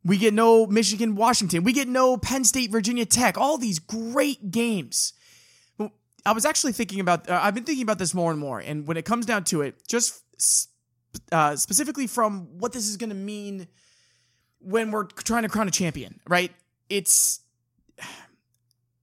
[0.05, 1.64] We get no Michigan Washington.
[1.64, 3.37] We get no Penn State Virginia Tech.
[3.37, 5.12] All these great games.
[6.24, 7.29] I was actually thinking about.
[7.29, 8.59] Uh, I've been thinking about this more and more.
[8.59, 10.22] And when it comes down to it, just
[11.33, 13.68] uh, specifically from what this is going to mean
[14.61, 16.52] when we're trying to crown a champion, right?
[16.88, 17.40] It's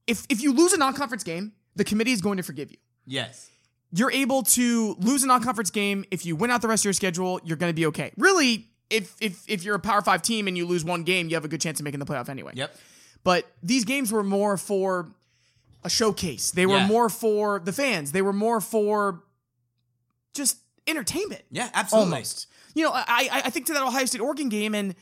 [0.06, 3.50] if if you lose a non-conference game, the committee is going to forgive you Yes.
[3.96, 6.04] You're able to lose a non-conference game.
[6.10, 8.10] If you win out the rest of your schedule, you're going to be okay.
[8.18, 11.36] Really, if if if you're a Power Five team and you lose one game, you
[11.36, 12.52] have a good chance of making the playoff anyway.
[12.54, 12.76] Yep.
[13.22, 15.12] But these games were more for
[15.84, 16.50] a showcase.
[16.50, 16.86] They were Yeah.
[16.86, 18.12] more for the fans.
[18.12, 19.22] They were more for
[20.34, 21.42] just entertainment.
[21.50, 21.70] Yeah.
[21.72, 22.12] Absolutely.
[22.12, 22.46] Almost.
[22.74, 24.94] you know, I I I think to that Ohio State Oregon game, and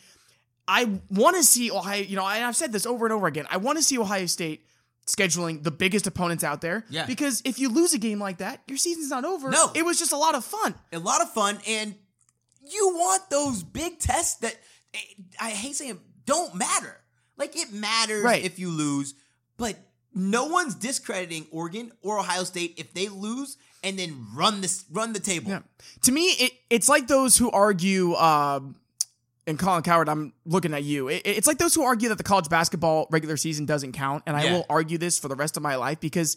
[0.69, 2.03] I want to see Ohio.
[2.03, 3.47] You know, and I've said this over and over again.
[3.51, 4.65] I want to see Ohio State
[5.07, 6.85] scheduling the biggest opponents out there.
[6.89, 7.07] Yeah.
[7.07, 9.51] Because if you lose a game like that, your season's not over.
[9.51, 9.71] No.
[9.75, 10.75] It was just a lot of fun.
[10.93, 11.95] a lot of fun, and
[12.71, 14.55] you want those big tests that
[15.41, 16.97] I hate saying don't matter.
[17.37, 18.45] Like it matters Right.
[18.45, 19.15] if you lose,
[19.57, 19.77] but
[20.15, 25.13] no one's discrediting Oregon or Ohio State if they lose and then run this run
[25.13, 25.51] the table.
[25.51, 25.61] Yeah.
[26.03, 28.77] To me, it, it's like those who argue, um,
[29.47, 31.09] and Colin Cowherd, I'm looking at you.
[31.09, 34.23] It, it's like those who argue that the college basketball regular season doesn't count.
[34.27, 34.53] And I Yeah.
[34.55, 36.37] will argue this for the rest of my life because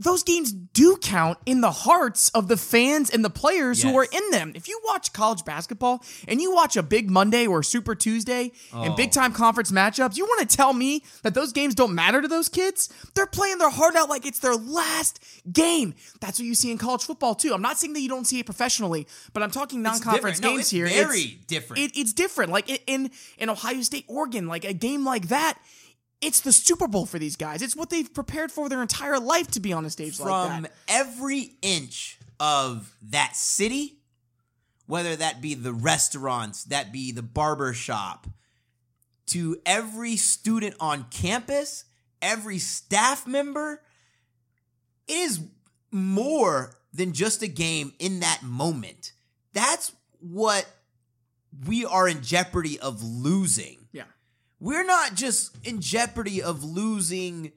[0.00, 4.06] those games do count in the hearts of the fans and the players who are
[4.10, 4.50] in them.
[4.56, 8.92] If you watch college basketball and you watch a big Monday or Super Tuesday and
[8.92, 8.96] Oh.
[8.96, 12.26] big time conference matchups, you want to tell me that those games don't matter to
[12.26, 12.88] those kids?
[13.14, 15.20] They're playing their heart out like it's their last
[15.52, 15.94] game.
[16.20, 17.54] That's what you see in college football too.
[17.54, 20.40] I'm not saying that you don't see it professionally, but I'm talking non-conference.
[20.40, 20.86] No, games it's here.
[20.88, 21.82] Very It's- different.
[21.82, 22.50] it, it's different.
[22.50, 25.56] Like in in Ohio State, Oregon, like a game like that,
[26.24, 27.60] it's the Super Bowl for these guys.
[27.60, 30.56] It's what they've prepared for their entire life to be on a stage like that.
[30.56, 33.98] from every inch of that city,
[34.86, 38.26] whether that be the restaurants, that be the barber shop,
[39.26, 41.84] to every student on campus,
[42.22, 43.82] every staff member,
[45.06, 45.40] it is
[45.90, 49.12] more than just a game in that moment.
[49.52, 50.66] That's what
[51.66, 53.83] we are in jeopardy of losing.
[54.64, 57.52] We're not just in jeopardy of losing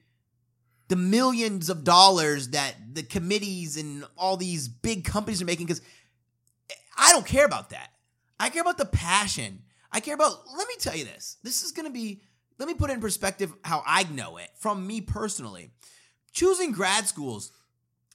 [0.89, 5.81] the millions of dollars that the committees and all these big companies are making because
[6.97, 7.91] I don't care about that.
[8.37, 9.61] I care about the passion.
[9.89, 11.37] I care about, let me tell you this.
[11.43, 12.23] This is going to be,
[12.59, 15.71] let me put it in perspective how I know it from me personally.
[16.33, 17.53] Choosing grad schools,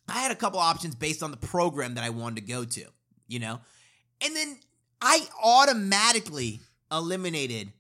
[0.07, 2.85] I had a couple options based on the program that I wanted to go to,
[3.27, 3.59] you know?
[4.23, 4.59] And then
[5.01, 7.73] I automatically eliminated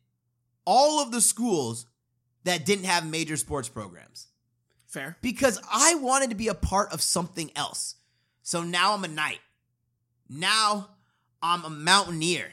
[0.64, 1.86] all of the schools
[2.44, 4.28] that didn't have major sports programs
[4.86, 5.16] Fair.
[5.22, 7.96] because I wanted to be a part of something else.
[8.42, 9.40] So now I'm a knight.
[10.28, 10.90] Now
[11.42, 12.52] I'm a mountaineer.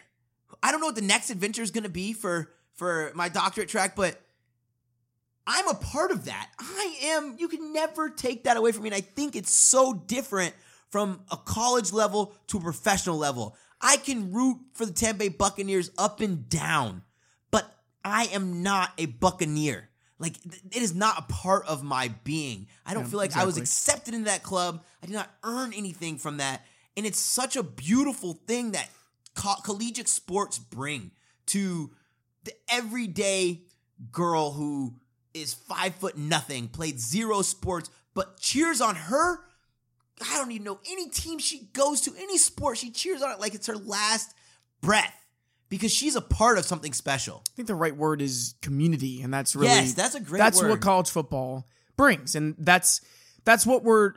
[0.61, 3.69] I don't know what the next adventure is going to be for for my doctorate
[3.69, 4.19] track, but
[5.45, 6.49] I'm a part of that.
[6.59, 7.35] I am.
[7.37, 8.89] You can never take that away from me.
[8.89, 10.53] And I think it's so different
[10.89, 13.55] from a college level to a professional level.
[13.81, 17.03] I can root for the Tampa Bay Buccaneers up and down,
[18.03, 19.89] I am not a Buccaneer.
[20.19, 20.35] Like
[20.71, 22.67] it is not a part of my being.
[22.85, 24.83] I don't Yeah, feel like I was accepted into that club.
[25.01, 26.65] I did not earn anything from that,
[26.97, 28.89] and it's such a beautiful thing that
[29.33, 31.11] co- collegiate sports bring
[31.47, 31.91] to
[32.43, 33.61] the everyday
[34.11, 34.95] girl who
[35.33, 39.39] is five foot nothing, played zero sports, but cheers on her.
[40.21, 43.39] I don't even know any team she goes to, any sport she cheers on it
[43.39, 44.33] like it's her last
[44.81, 45.15] breath
[45.69, 47.43] because she's a part of something special.
[47.47, 50.61] I think the right word is community, and that's really Yes, that's a great that's
[50.61, 50.69] word.
[50.71, 53.01] what college football brings, and that's
[53.45, 54.13] that's what we're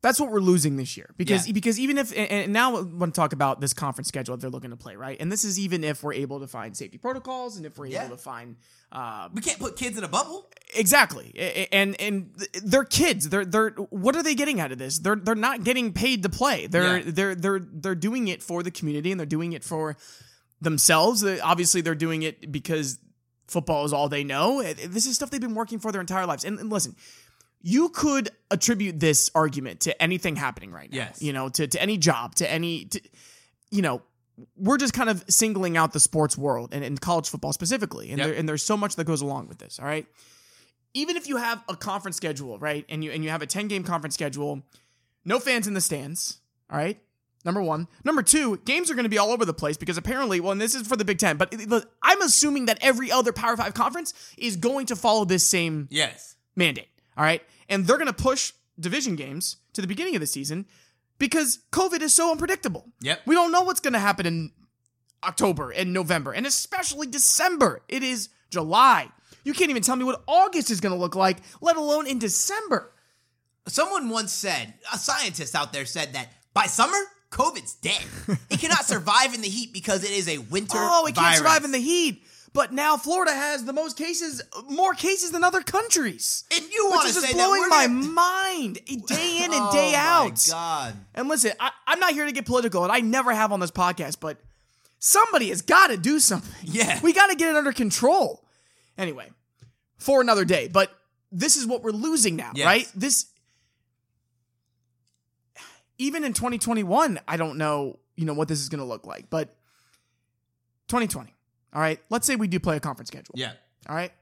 [0.00, 1.52] that's what we're losing this year because Yeah.
[1.54, 4.50] because even if and, now I want to talk about this conference schedule that they're
[4.50, 7.56] looking to play right, and this is even if we're able to find safety protocols
[7.56, 8.06] and if we're Yeah.
[8.06, 8.56] able to find
[8.90, 10.48] uh, We can't put kids in a bubble.
[10.74, 13.28] Exactly, and and th- they're kids.
[13.28, 13.70] They're they're.
[13.70, 14.98] What are they getting out of this?
[14.98, 16.66] They're they're not getting paid to play.
[16.68, 17.02] They're Yeah.
[17.06, 19.96] they're they're they're doing it for the community and they're doing it for
[20.60, 21.24] themselves.
[21.24, 22.98] Uh, obviously, they're doing it because
[23.46, 24.60] football is all they know.
[24.60, 26.44] Uh, it- This is stuff they've been working for their entire lives.
[26.44, 26.96] And, and listen,
[27.62, 30.96] you could attribute this argument to anything happening right now.
[30.98, 31.22] Yes.
[31.22, 33.00] You know, to to any job, to any, to,
[33.70, 34.02] you know.
[34.56, 38.18] We're just kind of singling out the sports world and, and college football specifically, and
[38.20, 38.28] Yep.
[38.28, 39.80] there, and there's so much that goes along with this.
[39.80, 40.06] All right,
[40.94, 43.66] even if you have a conference schedule, right, and you and you have a 10
[43.66, 44.62] game conference schedule,
[45.24, 46.38] no fans in the stands,
[46.70, 47.00] all right?
[47.48, 47.88] Number 1.
[48.04, 50.60] Number 2, games are going to be all over the place because apparently, well, and
[50.60, 51.54] this is for the Big 10, but
[52.02, 56.36] I'm assuming that every other Power 5 conference is going to follow this same Yes.
[56.56, 57.42] mandate, all right?
[57.70, 60.66] And they're going to push division games to the beginning of the season
[61.18, 62.84] because COVID is so unpredictable.
[63.00, 63.22] Yep.
[63.24, 64.52] We don't know what's going to happen in
[65.24, 67.80] October and November, and especially December.
[67.88, 69.08] It is July.
[69.42, 72.18] You can't even tell me what August is going to look like, let alone in
[72.18, 72.92] December.
[73.68, 76.98] Someone once said, a scientist out there said that by summer,
[77.30, 78.02] COVID's dead.
[78.50, 81.64] it cannot survive in the heat because it is a winter Oh, it can't survive
[81.64, 82.24] in the heat.
[82.54, 86.44] But now Florida has the most cases, more cases than other countries.
[86.50, 89.98] And you want to say that blowing my mind day in and Oh day my
[89.98, 90.46] out.
[90.50, 90.94] God.
[91.14, 93.70] And listen, I, I'm not here to get political, and I never have on this
[93.70, 94.38] podcast, but
[94.98, 96.54] somebody has got to do something.
[96.64, 96.98] Yeah.
[97.02, 98.42] We got to get it under control.
[98.96, 99.28] Anyway,
[99.98, 100.68] for another day.
[100.68, 100.90] But
[101.30, 102.66] this is what we're losing now, Yes.
[102.66, 102.88] right?
[102.94, 103.26] This,
[105.98, 107.98] even in 2021, I don't know.
[108.16, 109.28] you know what this is going to look like.
[109.30, 109.54] But
[110.88, 111.34] 2020.
[111.74, 112.00] All right.
[112.10, 113.34] Let's say we do play a conference schedule.
[113.34, 113.52] Yeah.
[113.88, 114.12] All right.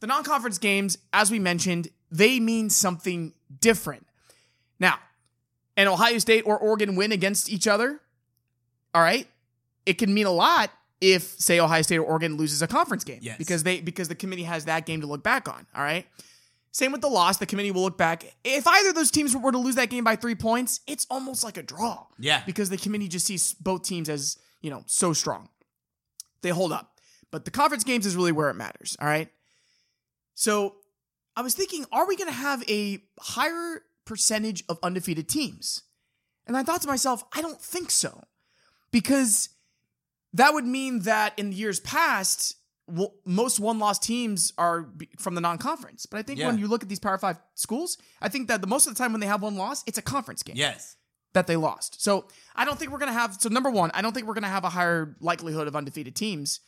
[0.00, 4.06] The non conference games, as we mentioned, they mean something different.
[4.78, 4.98] Now,
[5.76, 8.00] an Ohio State or Oregon win against each other,
[8.94, 9.26] all right,
[9.84, 13.18] it can mean a lot if, say, Ohio State or Oregon loses a conference game.
[13.22, 13.36] Yes.
[13.38, 15.66] Because they because the committee has that game to look back on.
[15.74, 16.06] All right.
[16.76, 17.38] Same with the loss.
[17.38, 18.36] The committee will look back.
[18.44, 21.42] If either of those teams were to lose that game by three points, it's almost
[21.42, 22.04] like a draw.
[22.18, 22.42] Yeah.
[22.44, 25.48] Because the committee just sees both teams as, you know, so strong.
[26.42, 27.00] They hold up.
[27.30, 28.94] But the conference games is really where it matters.
[29.00, 29.30] All right.
[30.34, 30.74] So
[31.34, 35.82] I was thinking, are we going to have a higher percentage of undefeated teams?
[36.46, 38.22] And I thought to myself, I don't think so.
[38.90, 39.48] Because
[40.34, 42.56] that would mean that in the years past,
[42.88, 46.06] well, most one loss teams are from the non conference.
[46.06, 46.46] But I think Yeah.
[46.46, 48.98] when you look at these Power Five schools, I think that the most of the
[48.98, 50.96] time when they have one loss, it's a conference game Yes.
[51.32, 52.00] that they lost.
[52.02, 53.36] So I don't think we're going to have.
[53.40, 56.14] So number one, I don't think we're going to have a higher likelihood of undefeated
[56.14, 56.60] teams.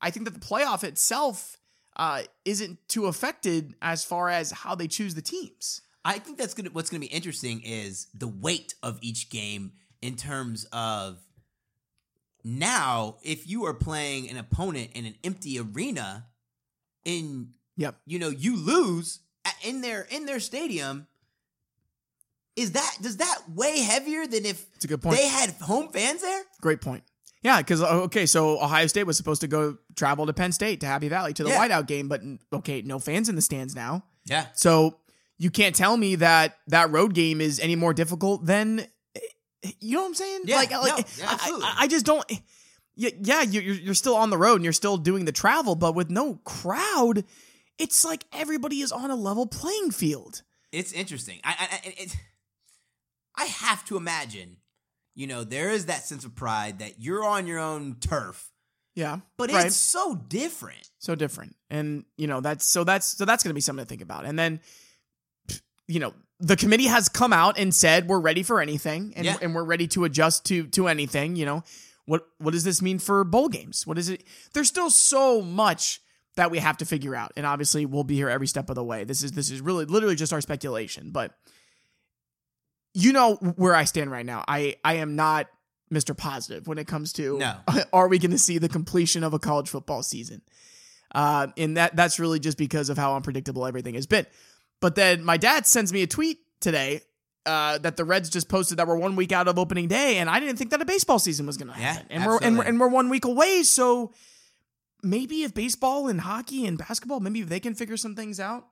[0.00, 1.58] I think that the playoff itself
[1.96, 5.80] uh, isn't too affected as far as how they choose the teams.
[6.04, 10.16] I think that's gonna what's gonna be interesting is the weight of each game in
[10.16, 11.18] terms of
[12.44, 16.26] now if you are playing an opponent in an empty arena
[17.04, 17.96] in Yep.
[18.06, 19.20] you know you lose
[19.64, 21.06] in their in their stadium
[22.56, 25.16] is that does that weigh heavier than if It's a good point.
[25.16, 27.02] they had home fans there Great point.
[27.42, 30.80] Yeah, because uh, okay, so Ohio State was supposed to go travel to Penn State
[30.80, 31.58] to Happy Valley to the Yeah.
[31.68, 32.22] whiteout game, but
[32.54, 34.04] okay, no fans in the stands now.
[34.24, 34.98] yeah So
[35.36, 38.86] you can't tell me that that road game is any more difficult than
[39.80, 40.40] you know what I'm saying?
[40.44, 41.66] Yeah, like, no, like yeah, I- absolutely.
[41.78, 42.32] I, just don't.
[42.96, 45.94] Yeah, yeah, you're you're still on the road and you're still doing the travel, but
[45.94, 47.24] with no crowd,
[47.78, 50.42] it's like everybody is on a level playing field.
[50.72, 51.40] it's interesting.
[51.44, 52.16] I I, I, it,
[53.36, 54.58] I have to imagine,
[55.14, 58.52] you know, there is that sense of pride that you're on your own turf,
[58.94, 59.66] Yeah, but right.
[59.66, 60.88] it's so different.
[61.00, 63.88] so different and you know that's so that's so that's going to be something to
[63.88, 64.60] think about and then
[65.88, 69.36] you know the committee has come out and said we're ready for anything and, Yeah.
[69.40, 71.62] and we're ready to adjust to to anything you know
[72.06, 76.00] what what does this mean for bowl games what is it there's still so much
[76.36, 78.84] that we have to figure out and obviously we'll be here every step of the
[78.84, 81.32] way this is this is really literally just our speculation but
[82.92, 85.46] you know where i stand right now i i am not
[85.92, 87.56] mr positive when it comes to No.
[87.92, 90.42] are we going to see the completion of a college football season
[91.14, 94.26] uh, and that that's really just because of how unpredictable everything has been.
[94.84, 97.00] But then my dad sends me a tweet today
[97.46, 100.28] uh, that the Reds just posted that we're one week out of opening day, and
[100.28, 102.06] I didn't think that a baseball season was going to Yeah, happen.
[102.10, 104.12] and we're and we're and we're one week away, so
[105.02, 108.66] maybe if baseball and hockey and basketball, maybe if they can figure some things out,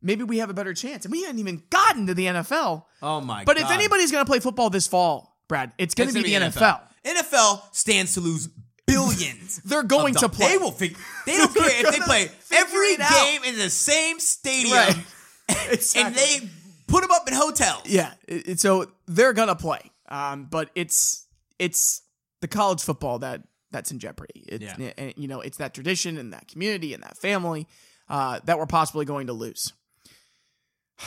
[0.00, 1.04] maybe we have a better chance.
[1.04, 2.86] And we haven't even gotten to the NFL.
[3.02, 3.44] Oh my god.
[3.44, 3.66] But god!
[3.66, 6.46] if anybody's going to play football this fall, Brad, it's going to be the gonna
[6.50, 6.80] NFL.
[7.04, 8.48] NFL stands to lose
[8.92, 9.58] billions.
[9.64, 10.48] They're going to play.
[10.48, 10.98] They will figure.
[11.26, 13.10] They don't care if they play every it out.
[13.10, 14.96] game in the same stadium, Right.
[15.48, 16.14] and Exactly.
[16.40, 16.48] they
[16.86, 17.82] put them up in hotels.
[17.86, 21.26] Yeah, it, it- so they're gonna play, um, but it's
[21.58, 22.02] it's
[22.40, 24.44] the college football that that's in jeopardy.
[24.48, 24.92] It's, Yeah.
[24.98, 27.68] and, you know, it's that tradition and that community and that family
[28.08, 29.72] uh, that we're possibly going to lose.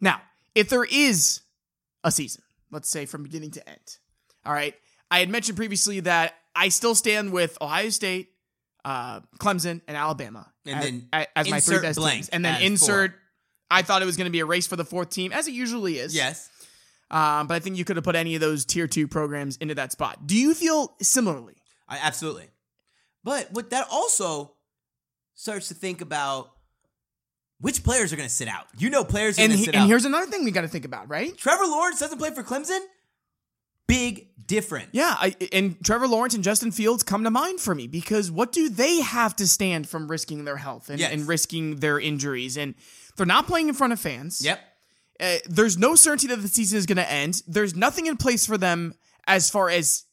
[0.00, 0.20] Now,
[0.54, 1.40] if there is
[2.04, 3.96] a season, let's say from beginning to end,
[4.46, 4.74] all right.
[5.10, 8.30] I had mentioned previously that I still stand with Ohio State,
[8.84, 12.44] uh, Clemson, and Alabama And as, then as- as my three insert best teams, and
[12.44, 13.12] then insert.
[13.12, 13.20] four.
[13.70, 15.52] I thought it was going to be a race for the fourth team, as it
[15.52, 16.14] usually is.
[16.14, 16.48] Yes.
[17.10, 19.74] Um, but I think you could have put any of those tier two programs into
[19.76, 20.26] that spot.
[20.26, 21.54] Do you feel similarly?
[21.88, 22.48] I absolutely.
[23.24, 24.52] But what that also
[25.34, 26.50] starts to think about
[27.60, 28.66] which players are going to sit out.
[28.78, 29.88] You know, players are And, going to sit and out.
[29.88, 31.36] here's another thing we got to think about, right?
[31.36, 32.80] Trevor Lawrence doesn't play for Clemson.
[33.88, 34.88] Big difference.
[34.92, 38.52] Yeah, I, and Trevor Lawrence and Justin Fields come to mind for me because what
[38.52, 41.12] do they have to stand from risking their health and, Yes.
[41.12, 42.56] and risking their injuries?
[42.56, 42.74] And
[43.16, 44.40] they're not playing in front of fans.
[44.44, 44.60] Yep.
[45.20, 47.42] Uh, there's no certainty that the season is going to end.
[47.48, 48.94] There's nothing in place for them
[49.26, 50.04] as far as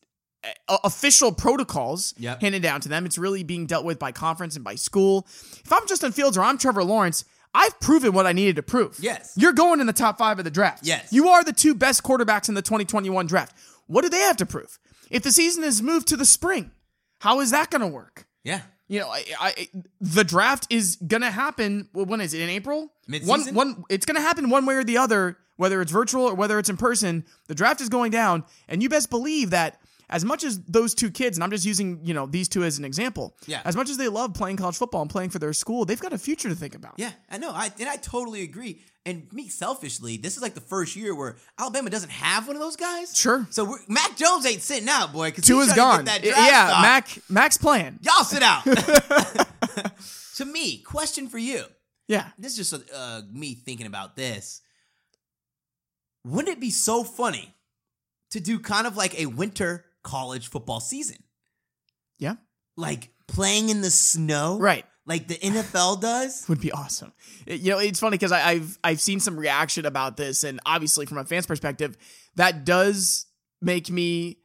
[0.67, 2.41] uh, official protocols Yep.
[2.41, 3.05] handed down to them.
[3.05, 5.27] It's really being dealt with by conference and by school.
[5.63, 7.23] If I'm Justin Fields or I'm Trevor Lawrence,
[7.55, 8.97] I've proven what I needed to prove.
[8.99, 9.33] Yes.
[9.37, 10.85] You're going in the top five of the draft.
[10.85, 11.11] Yes.
[11.11, 13.55] You are the two best quarterbacks in the 2021 draft.
[13.87, 14.77] What do they have to prove?
[15.09, 16.71] If the season is moved to the spring,
[17.19, 18.27] how is that going to work?
[18.43, 18.61] Yeah.
[18.87, 19.67] You know, I, I,
[19.99, 21.89] the draft is gonna happen.
[21.91, 22.93] When is it in April?
[23.07, 23.55] Mid-season?
[23.55, 23.83] One, one.
[23.89, 26.77] It's gonna happen one way or the other, whether it's virtual or whether it's in
[26.77, 27.25] person.
[27.47, 31.11] The draft is going down, and you best believe that as much as those two
[31.11, 33.35] kids, and I'm just using you know these two as an example.
[33.45, 33.61] Yeah.
[33.65, 36.13] As much as they love playing college football and playing for their school, they've got
[36.13, 36.93] a future to think about.
[36.97, 37.51] Yeah, I know.
[37.51, 38.81] I and I totally agree.
[39.07, 42.61] And me, selfishly, this is like the first year where Alabama doesn't have one of
[42.61, 43.15] those guys.
[43.15, 43.45] Sure.
[43.51, 45.29] So Mac Jones ain't sitting out, boy.
[45.29, 46.05] Because Tua is gone.
[46.05, 46.81] That draft yeah, stock.
[46.81, 47.99] Mac Mac's playing.
[48.01, 48.63] Y'all sit out.
[50.35, 51.65] to me, question for you.
[52.07, 52.29] Yeah.
[52.37, 54.61] This is just uh, me thinking about this.
[56.23, 57.53] Wouldn't it be so funny
[58.31, 61.17] to do kind of like a winter college football season?
[62.17, 62.35] Yeah.
[62.77, 64.57] Like playing in the snow?
[64.57, 64.85] Right.
[65.05, 66.45] Like the NFL does?
[66.47, 67.11] would be awesome.
[67.45, 71.17] You know, it's funny because I've I've seen some reaction about this, and obviously from
[71.17, 71.97] a fan's perspective,
[72.35, 73.25] that does
[73.61, 74.37] make me,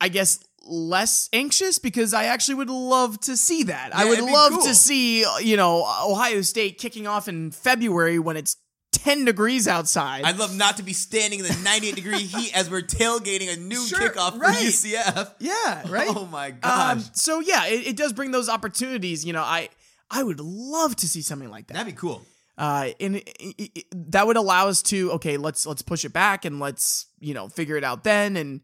[0.00, 3.94] I guess, less anxious because I actually would love to see that.
[3.94, 4.62] I Yeah, would it'd love cool.
[4.62, 8.56] to see you know Ohio State kicking off in February when it's
[9.06, 10.24] ten degrees outside.
[10.24, 13.56] I'd love not to be standing in the 98 degree heat as we're tailgating a
[13.58, 14.56] new Sure, kickoff right.
[14.56, 15.34] for UCF.
[15.38, 16.08] yeah, right.
[16.14, 16.92] Oh my gosh.
[16.92, 19.24] Um, so yeah, it, it does bring those opportunities.
[19.24, 19.68] You know, I
[20.10, 21.74] I would love to see something like that.
[21.74, 22.22] That'd be cool.
[22.58, 26.44] uh, and it, it- that would allow us to okay, let's let's push it back
[26.44, 28.36] and let's you know figure it out then.
[28.36, 28.60] And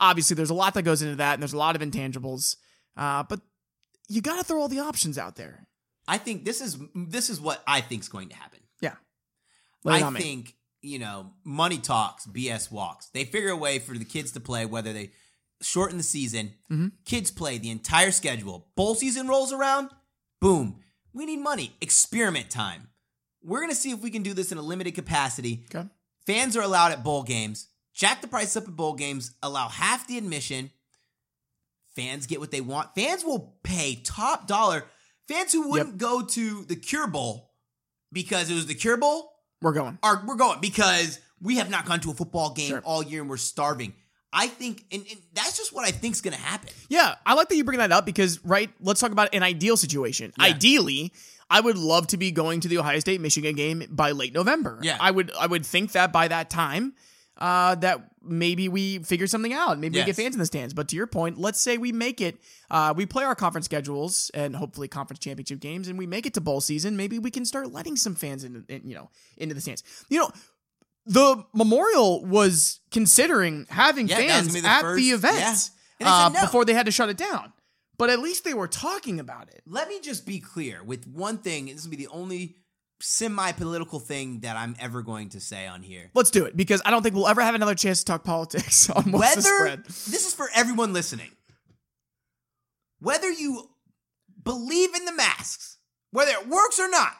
[0.00, 2.56] obviously, there's a lot that goes into that, and there's a lot of intangibles.
[2.96, 3.40] Uh, but
[4.08, 5.66] you got to throw all the options out there.
[6.06, 8.57] I think this is this is what I think's going to happen.
[9.88, 10.20] Lay I on me.
[10.20, 13.08] think you know money talks, BS walks.
[13.10, 15.10] They figure a way for the kids to play, whether they
[15.60, 16.54] shorten the season.
[16.70, 16.92] Mhm.
[17.04, 18.70] Kids play the entire schedule.
[18.76, 19.90] Bowl season rolls around,
[20.40, 20.82] boom.
[21.12, 21.74] We need money.
[21.80, 22.90] Experiment time.
[23.42, 25.66] We're gonna see if we can do this in a limited capacity.
[25.74, 25.88] Okay.
[26.26, 27.68] Fans are allowed at bowl games.
[27.94, 29.32] Jack the price up at bowl games.
[29.42, 30.70] Allow half the admission.
[31.96, 32.94] Fans get what they want.
[32.94, 34.86] Fans will pay top dollar.
[35.26, 37.54] Fans who wouldn't go to the Cure Bowl
[38.12, 39.98] because it was the Cure Bowl We're going.
[40.02, 42.82] are we're going because we have not gone to a football game Sure.
[42.84, 43.92] all year and we're starving.
[44.30, 46.68] I think, and, and that's just what I think's going to happen.
[46.90, 48.68] Yeah, I like that you bring that up because right.
[48.80, 50.32] Let's talk about an ideal situation.
[50.38, 50.44] Yeah.
[50.44, 51.12] Ideally.
[51.50, 54.80] I would love to be going to the Ohio State Michigan game by late November.
[54.82, 54.98] Yeah.
[55.00, 56.92] I would I would think that by that time,
[57.38, 59.78] uh, that maybe we figure something out.
[59.78, 60.74] Maybe we get fans in the stands.
[60.74, 62.36] But to your point, let's say we make it,
[62.70, 66.34] uh, we play our conference schedules and hopefully conference championship games, and we make it
[66.34, 66.96] to bowl season.
[66.96, 69.82] Maybe we can start letting some fans in, in you know, into the stands.
[70.08, 70.30] You know,
[71.06, 75.70] the Memorial was considering having Yeah, that was gonna fans the at first- the event
[76.00, 76.24] yeah.
[76.26, 76.40] Uh, no.
[76.42, 77.52] before they had to shut it down.
[77.96, 79.62] But at least they were talking about it.
[79.66, 81.66] Let me just be clear with one thing.
[81.66, 82.56] This will be the only
[83.00, 86.10] semi political thing that I'm ever going to say on here.
[86.14, 88.90] Let's do it because I don't think we'll ever have another chance to talk politics
[88.90, 89.84] on what's the Whether spread.
[89.84, 91.30] this is for everyone listening,
[93.00, 93.70] whether you
[94.42, 95.78] believe in the masks,
[96.10, 97.12] whether it works or not,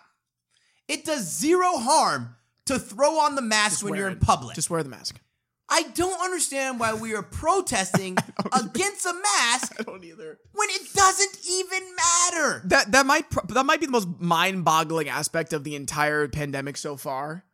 [0.88, 2.34] it does zero harm
[2.66, 4.12] to throw on the mask Just when you're it.
[4.14, 4.54] in public.
[4.54, 5.20] Just wear the mask.
[5.70, 8.16] I don't understand why we are protesting
[8.52, 10.38] against a mask I don't either.
[10.52, 12.62] when it doesn't even matter.
[12.66, 16.96] That that might that might be the most mind-boggling aspect of the entire pandemic so
[16.96, 17.44] far.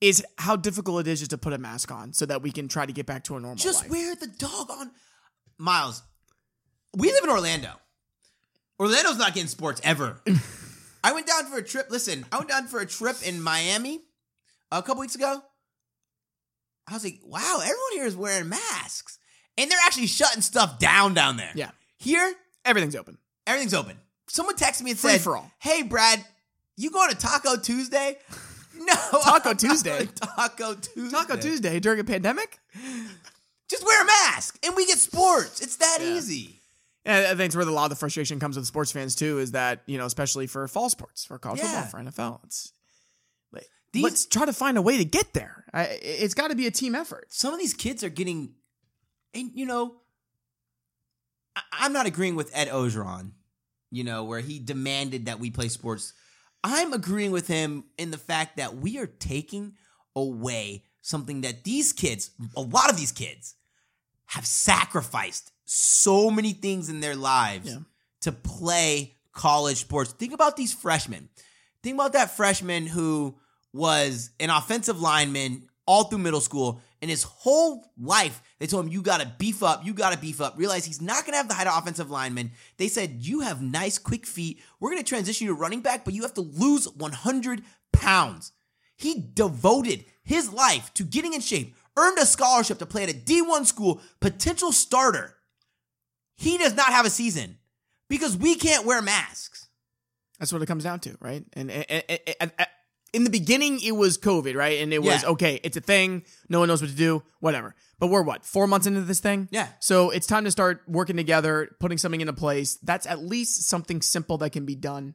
[0.00, 2.68] Is how difficult it is just to put a mask on so that we can
[2.68, 3.90] try to get back to a normal Just life.
[3.90, 4.90] wear the dog on.
[5.56, 6.02] Miles,
[6.94, 7.70] we live in Orlando.
[8.78, 10.20] Orlando's not getting sports ever.
[11.04, 11.86] I went down for a trip.
[11.88, 14.00] Listen, I went down for a trip in Miami
[14.70, 15.40] a couple weeks ago.
[16.88, 19.18] I was like, wow, everyone here is wearing masks.
[19.58, 21.50] And they're actually shutting stuff down down there.
[21.54, 21.70] Yeah.
[21.98, 22.32] Here,
[22.64, 23.18] Everything's open.
[23.46, 23.96] everything's open.
[24.28, 25.50] Someone texted me and Free said, for all.
[25.60, 26.24] "Hey, Brad,
[26.76, 28.18] you going to Taco Tuesday?"
[28.78, 30.06] No, Taco Tuesday?
[30.36, 31.16] Taco Tuesday.
[31.16, 32.58] Taco Tuesday during a pandemic?
[33.70, 35.62] Just wear a mask, and we get sports.
[35.62, 36.08] It's that Yeah.
[36.14, 36.60] easy.
[37.06, 39.38] And I think it's where a lot of the frustration comes with sports fans too,
[39.38, 41.82] is that, you know, especially for fall sports, for college Yeah.
[41.84, 42.40] football, for NFL.
[42.44, 42.72] It's
[43.96, 45.64] These- let's try to find a way to get there.
[45.74, 47.26] I, it's got to be a team effort.
[47.28, 48.54] Some of these kids are getting,
[49.34, 49.96] and you know,
[51.54, 53.32] I, I'm not agreeing with Ed Orgeron.
[53.90, 56.12] You know, where he demanded that we play sports.
[56.64, 59.74] I'm agreeing with him in the fact that we are taking
[60.16, 63.54] away something that these kids, a lot of these kids,
[64.26, 67.78] have sacrificed so many things in their lives Yeah.
[68.22, 70.12] to play college sports.
[70.12, 71.28] Think about these freshmen.
[71.84, 73.38] Think about that freshman who
[73.76, 78.92] was an offensive lineman all through middle school, and his whole life they told him,
[78.92, 79.84] "You got to beef up.
[79.84, 82.10] You got to beef up." Realize he's not going to have the height of offensive
[82.10, 82.50] lineman.
[82.78, 84.60] They said, "You have nice, quick feet.
[84.80, 87.62] We're going to transition you to running back, but you have to lose 100
[87.92, 88.52] pounds."
[88.96, 93.14] He devoted his life to getting in shape, earned a scholarship to play at a
[93.14, 95.36] D1 school, potential starter.
[96.36, 97.58] He does not have a season
[98.08, 99.68] because we can't wear masks.
[100.38, 101.44] That's what it comes down to, right?
[101.52, 102.68] And, and- and- and-
[103.16, 104.78] in the beginning, it was COVID, right?
[104.80, 105.30] And it was Yeah.
[105.30, 106.22] okay, it's a thing.
[106.48, 107.74] No one knows what to do, whatever.
[107.98, 109.48] But we're what four months into this thing.
[109.50, 109.68] Yeah.
[109.80, 112.76] So it's time to start working together, putting something into place.
[112.82, 115.14] That's at least something simple that can be done.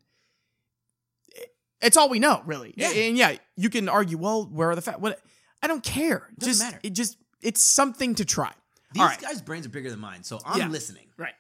[1.82, 2.74] It's all we know, really.
[2.76, 2.91] Yeah.
[2.91, 4.99] And yeah, you can argue, well, where are the facts?
[4.99, 5.20] What?
[5.64, 6.28] I don't care.
[6.38, 6.80] Doesn't just matter.
[6.84, 8.52] it just it's something to try.
[8.93, 9.22] These right.
[9.22, 10.68] guys' brains are bigger than mine, so I'm Yeah.
[10.68, 11.08] listening.
[11.18, 11.34] Right.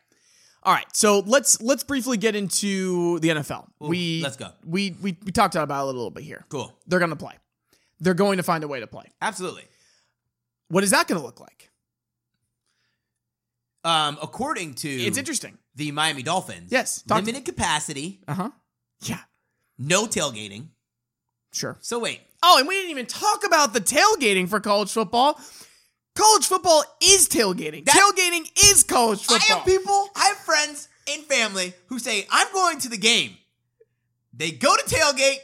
[0.63, 0.85] All right.
[0.95, 3.67] So let's let's briefly get into the NFL.
[3.83, 4.49] Ooh, we let's go.
[4.65, 6.45] We we we talked about it a little bit here.
[6.49, 6.71] Cool.
[6.87, 7.33] They're going to play.
[7.99, 9.05] They're going to find a way to play.
[9.21, 9.63] Absolutely.
[10.69, 11.69] What is that going to look like?
[13.83, 15.57] Um, according to It's interesting.
[15.75, 18.49] the Miami Dolphins, Yes, to- limited capacity, Uh huh.
[19.03, 19.19] Yeah.
[19.79, 20.67] no tailgating.
[21.53, 21.77] Sure.
[21.81, 25.39] So wait, Oh, and we didn't even talk about the tailgating for college football.
[26.15, 27.85] College football is tailgating.
[27.85, 29.37] That- tailgating is college football.
[29.49, 33.37] I have people, I have friends and family who say, I'm going to the game.
[34.33, 35.37] They go to tailgate.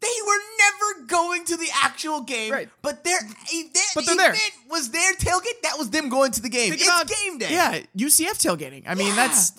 [0.00, 2.52] They were never going to the actual game.
[2.52, 2.68] Right.
[2.82, 4.34] But their event, But they're there.
[4.70, 5.60] was their tailgate.
[5.64, 6.70] That was them going to the game.
[6.70, 7.50] Think it's about- game day.
[7.50, 8.84] Yeah, UCF tailgating.
[8.86, 9.14] I mean, Yeah.
[9.16, 9.52] that's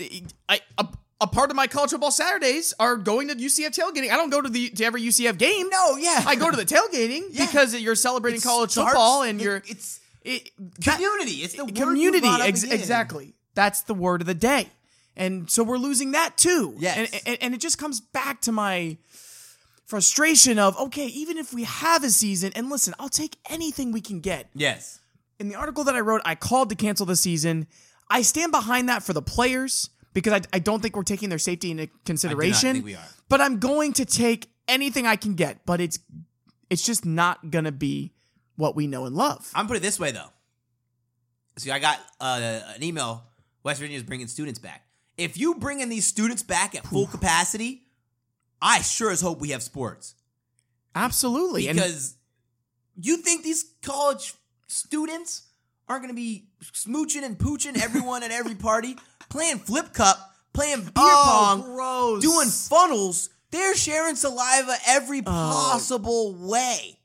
[0.48, 0.88] I, a,
[1.20, 4.12] a part of my college football Saturdays are going to UCF tailgating.
[4.12, 5.68] I don't go to the to every UCF game.
[5.70, 6.24] No, yeah.
[6.26, 7.46] I go to the tailgating Yeah.
[7.46, 10.00] because you're celebrating It college starts- football and it- you're It's
[10.30, 10.50] it,
[10.80, 11.44] that- community.
[11.44, 12.28] It's the community.
[12.28, 13.34] Ex- exactly.
[13.56, 14.68] That's the word of the day.
[15.16, 16.76] And so we're losing that too.
[16.78, 16.98] Yes.
[16.98, 18.98] And, and, and it just comes back to my
[19.86, 24.02] frustration of okay, even if we have a season, and listen, I'll take anything we
[24.02, 24.50] can get.
[24.54, 25.00] Yes.
[25.40, 27.68] In the article that I wrote, I called to cancel the season.
[28.10, 31.40] I stand behind that for the players because I, I don't think we're taking their
[31.40, 32.74] safety into consideration.
[32.74, 33.04] think we are.
[33.30, 35.66] But I'm going to take anything I can get.
[35.66, 36.00] But it's
[36.70, 38.14] it's just not gonna be
[38.60, 39.50] what we know and love.
[39.56, 40.30] I'm put it this way though.
[41.58, 43.24] See, I got uh, an email.
[43.64, 44.86] West Virginia is bringing students back.
[45.18, 47.84] If you bring in these students back at full capacity,
[48.62, 50.16] I sure as hope we have sports
[50.96, 51.68] Absolutely.
[51.68, 52.16] And because
[53.02, 54.34] you think these college
[54.68, 55.44] students
[55.88, 58.96] aren't going to be smooching and pooching everyone at every party,
[59.30, 60.18] playing flip cup,
[60.54, 62.22] playing beer Oh, pong, gross.
[62.24, 63.30] doing funnels.
[63.52, 65.24] They're sharing saliva every Oh.
[65.24, 66.99] possible way.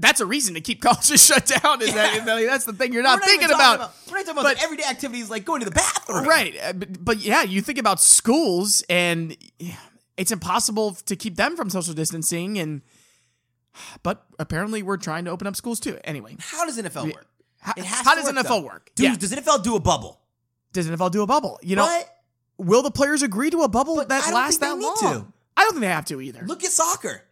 [0.00, 1.80] That's a reason to keep colleges shut down.
[1.82, 2.46] Is that Yeah.
[2.50, 3.94] that's the thing you're We're not, thinking talking about.
[4.10, 6.24] We're not talking about but- the everyday activities like going to the bathroom.
[6.26, 6.54] Right.
[6.62, 9.36] uh, But, but yeah, you think about schools and
[10.16, 12.82] it's impossible to keep them from social distancing and
[14.02, 15.98] but apparently we're trying to open up schools too.
[16.04, 17.26] Anyway, How does NFL work?
[17.60, 18.60] how, how does work, NFL though.
[18.62, 18.90] work?
[18.94, 19.16] Dude, yeah.
[19.16, 20.20] does NFL do a bubble?
[20.72, 21.58] Does NFL do a bubble?
[21.62, 22.08] You know, what?
[22.58, 25.02] will the players agree to a bubble But that I don't lasts think they that
[25.02, 25.22] need long?
[25.24, 25.32] to.
[25.56, 26.42] I don't think they have to either.
[26.46, 27.22] Look at soccer.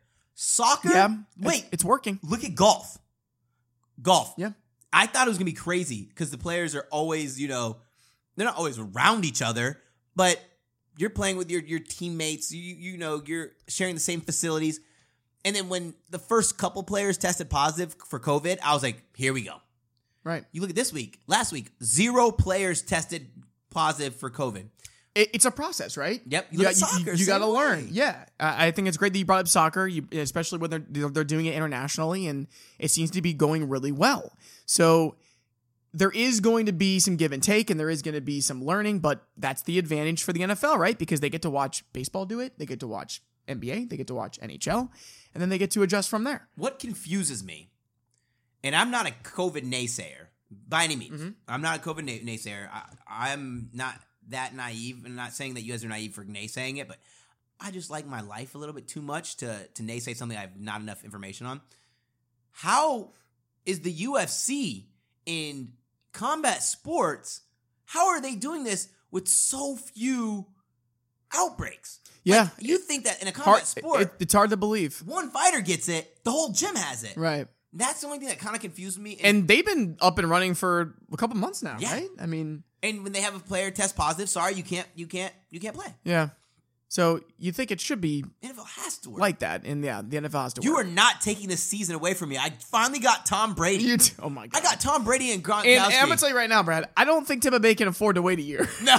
[0.40, 0.90] Soccer.
[0.90, 1.16] yeah.
[1.40, 1.64] Wait.
[1.64, 2.20] it's, it's working.
[2.22, 2.96] look at golf.
[4.00, 4.34] Golf.
[4.36, 4.52] Yeah.
[4.92, 7.78] I thought it was gonna be crazy because the players are always, you know,
[8.36, 9.80] they're not always around each other,
[10.14, 10.40] but
[10.96, 12.52] you're playing with your your teammates.
[12.52, 14.78] You you know you're sharing the same facilities.
[15.44, 19.32] And then when the first couple players tested positive for COVID, I was like, here
[19.32, 19.56] we go.
[20.22, 20.44] Right.
[20.52, 21.18] You look at this week.
[21.26, 23.28] Last week, zero players tested
[23.70, 24.68] positive for COVID.
[25.18, 26.20] It, it's a process, right?
[26.26, 26.46] Yep.
[26.52, 26.64] You You,
[27.06, 27.88] you- you got to learn.
[27.90, 30.84] Yeah, I I think it's great that you brought up soccer, you, especially when they're
[30.88, 32.46] they're they're doing it internationally, and
[32.78, 34.32] it seems to be going really well.
[34.66, 35.16] So
[35.94, 38.40] there is going to be some give and take, and there is going to be
[38.40, 40.98] some learning, but that's the advantage for the NFL, right?
[40.98, 44.06] Because they get to watch baseball do it, they get to watch NBA, they get
[44.08, 44.90] to watch NHL,
[45.34, 46.46] and then they get to adjust from there.
[46.56, 47.70] What confuses me,
[48.62, 50.26] and I'm not a COVID naysayer
[50.68, 51.20] by any means.
[51.20, 51.30] Mm-hmm.
[51.48, 52.68] I'm not a COVID na- naysayer.
[52.70, 53.98] I, I'm not
[54.30, 55.02] that naive.
[55.04, 56.98] I'm not saying that you guys are naive for naysaying it, but
[57.60, 60.42] I just like my life a little bit too much to to naysay something I
[60.42, 61.60] have not enough information on.
[62.52, 63.12] How
[63.64, 64.86] is the UFC
[65.26, 65.72] in
[66.12, 67.42] combat sports?
[67.86, 70.46] How are they doing this with so few
[71.34, 72.00] outbreaks?
[72.24, 72.42] Yeah.
[72.42, 75.30] Like, you think that in a combat Hard, sport, it- it's hard to believe, one
[75.30, 77.16] fighter gets it, the whole gym has it.
[77.16, 77.46] right?
[77.72, 79.16] That's the only thing that kind of confused me.
[79.18, 81.92] And, And they've been up and running for a couple months now, Yeah.
[81.92, 82.08] right?
[82.18, 82.64] I mean.
[82.82, 85.74] And when they have a player test positive, sorry, you can't, you can't, you can't
[85.74, 85.94] play.
[86.04, 86.30] Yeah.
[86.90, 89.20] So you think it should be NFL has to work.
[89.20, 90.62] like that, and yeah, the NFL has to.
[90.62, 90.86] you work.
[90.86, 92.38] are not taking this season away from me.
[92.38, 93.84] I finally got Tom Brady.
[93.84, 94.58] You t- oh my god!
[94.58, 95.76] I got Tom Brady and Gronkowski.
[95.76, 96.88] And, and I'm gonna tell you right now, Brad.
[96.96, 98.66] I don't think Tampa Bay can afford to wait a year.
[98.82, 98.96] no,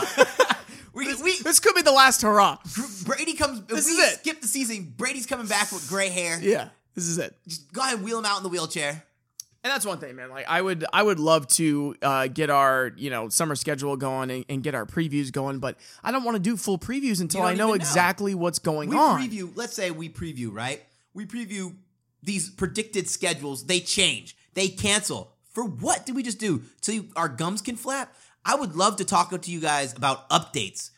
[0.94, 2.60] we, we this could be the last hurrah.
[3.06, 3.64] Brady comes.
[3.64, 4.20] This is it.
[4.20, 4.94] Skip the season.
[4.96, 6.40] Brady's coming back with gray hair.
[6.40, 7.36] Yeah, this is it.
[7.48, 9.04] Just go ahead and wheel him out in the wheelchair.
[9.64, 10.30] And that's one thing, man.
[10.30, 14.32] Like I would, I would love to uh, get our, you know, summer schedule going
[14.32, 17.42] and, and get our previews going, but I don't want to do full previews until
[17.42, 17.74] I know know.
[17.74, 19.20] exactly what's going We on.
[19.20, 19.52] preview.
[19.56, 20.82] Let's say we preview, right?
[21.14, 21.76] We preview
[22.24, 23.66] these predicted schedules.
[23.66, 24.38] They change.
[24.54, 25.34] They cancel.
[25.52, 26.64] For what did we just do?
[26.82, 28.16] So you, our gums can flap.
[28.46, 30.92] I would love to talk to you guys about updates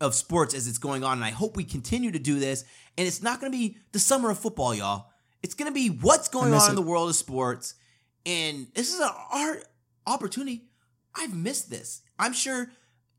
[0.00, 2.64] of sports as it's going on, and I hope we continue to do this.
[2.96, 5.06] And it's not going to be the summer of football, y'all.
[5.42, 7.74] It's going to be what's going on in the world of sports.
[8.26, 9.62] And this is a our
[10.06, 10.62] opportunity.
[11.14, 12.02] I've missed this.
[12.18, 12.68] I'm sure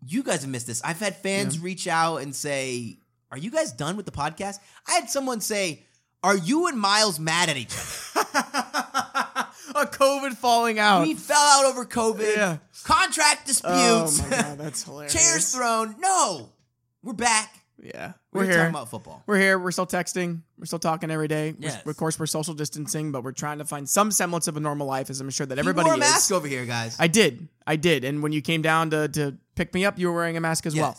[0.06, 0.82] you guys have missed this.
[0.84, 3.00] I've had fans reach out and say,
[3.32, 4.60] Are you guys done with the podcast?
[4.88, 5.84] I had someone say,
[6.24, 8.30] Are you and Miles mad at each other?
[9.76, 11.04] a COVID falling out.
[11.08, 12.36] We fell out over COVID.
[12.36, 12.58] Yeah.
[12.84, 14.22] Contract disputes.
[14.22, 15.14] oh my god, that's hilarious.
[15.14, 15.96] Chairs thrown.
[16.00, 16.50] No.
[17.04, 17.65] We're back.
[17.82, 18.70] Yeah, We're, we're, talking here.
[18.70, 19.22] about football.
[19.28, 19.60] We're here.
[19.60, 20.42] We're still texting.
[20.58, 21.54] We're still talking every day.
[21.60, 24.60] We're- of course, we're social distancing, but we're trying to find some semblance of a
[24.60, 26.00] normal life, as I'm sure that You everybody wore a is.
[26.00, 26.96] mask over here, guys.
[27.00, 27.48] I did.
[27.68, 28.04] I did.
[28.06, 30.66] And when you came down to, to pick me up, you were wearing a mask
[30.66, 30.98] as well.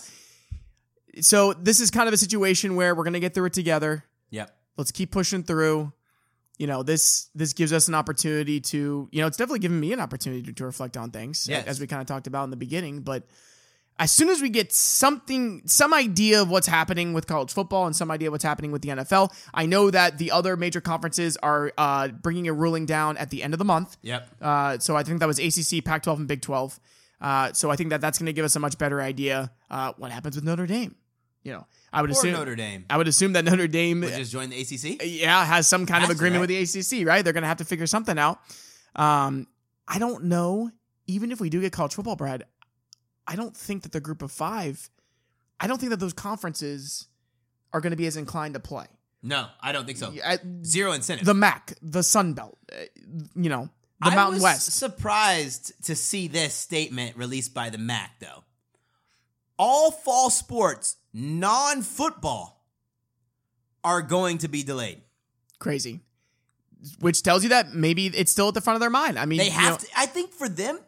[1.20, 4.04] So this is kind of a situation where we're going to get through it together.
[4.30, 4.54] Yep.
[4.76, 5.92] Let's keep pushing through.
[6.58, 9.92] You know, this this gives us an opportunity to, you know, it's definitely given me
[9.92, 11.66] an opportunity to, to reflect on things Yes.
[11.66, 13.24] as we kind of talked about in the beginning, but
[13.98, 17.96] as soon as we get something some idea of what's happening with college football and
[17.96, 21.36] some idea of what's happening with the NFL, I know that the other major conferences
[21.42, 23.96] are uh, bringing a ruling down at the end of the month.
[24.02, 24.28] Yep.
[24.40, 26.78] Uh, so I think that was ACC, Pac-12, and Big 12.
[27.20, 29.92] Uh, so I think that that's going to give us a much better idea uh,
[29.96, 30.94] what happens with Notre Dame.
[31.42, 32.84] You know, I would Or assume Notre Dame.
[32.90, 35.00] I would assume that Notre Dame, Would just join the ACC.
[35.02, 36.58] yeah, has some kind of to, agreement right?
[36.58, 37.22] with the ACC, right?
[37.24, 38.40] They're going to have to figure something out.
[38.94, 39.46] Um,
[39.88, 40.70] I don't know.
[41.06, 42.44] Even if we do get college football, Brad,
[43.26, 44.88] I don't think that the group of five,
[45.60, 47.06] I don't think that those conferences
[47.72, 48.86] are going to be as inclined to play.
[49.22, 50.14] No, I don't think so.
[50.24, 51.26] I- Zero incentive.
[51.26, 52.76] the MAC, the Sun Belt, uh,
[53.34, 53.68] you know,
[54.00, 54.72] the I Mountain was West.
[54.72, 58.44] surprised to see this statement released by the MAC, though.
[59.58, 62.64] All fall sports, non football,
[63.82, 65.00] are going to be delayed.
[65.58, 66.00] crazy
[67.00, 69.38] which tells you that maybe it's still at the front of their mind i mean
[69.38, 70.78] They you have know- to, I think for them,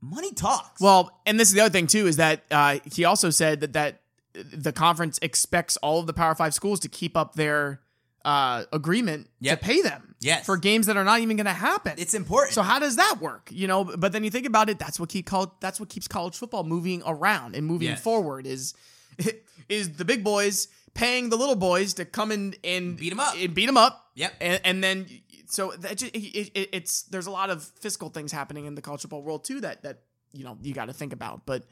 [0.00, 0.80] money talks.
[0.80, 3.72] well and this is the other thing too is that uh, he also said that
[3.72, 4.00] that
[4.34, 7.80] the conference expects all of the power five schools to keep up their
[8.24, 9.58] uh, agreement Yep.
[9.60, 10.44] to pay them Yes.
[10.46, 12.54] for games that are not even going to happen it's important.
[12.54, 15.08] so how does that work you know but then you think about it that's what
[15.08, 18.00] keep college, that's what keeps college football moving around and moving Yes.
[18.00, 18.74] forward is
[19.68, 23.34] is the big boys paying the little boys to come in and Beat 'em up.
[23.36, 24.34] and beat them up Yep.
[24.40, 25.06] and, and then
[25.50, 28.82] so that just, it, it, it's there's a lot of fiscal things happening in the
[28.82, 30.00] college football world too that that
[30.32, 31.64] you know you got to think about but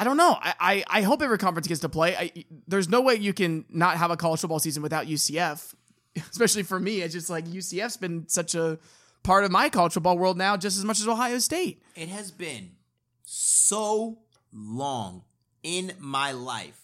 [0.00, 0.38] I don't know.
[0.40, 2.14] I, I, I hope every conference gets to play.
[2.14, 5.74] I, there's no way you can not have a college football season without UCF,
[6.30, 7.00] especially for me.
[7.00, 8.78] It's just like UCF's been such a
[9.24, 11.82] part of my college football world now, just as much as Ohio State.
[11.96, 12.76] it has been
[13.24, 14.20] so
[14.52, 15.24] long
[15.64, 16.80] in my life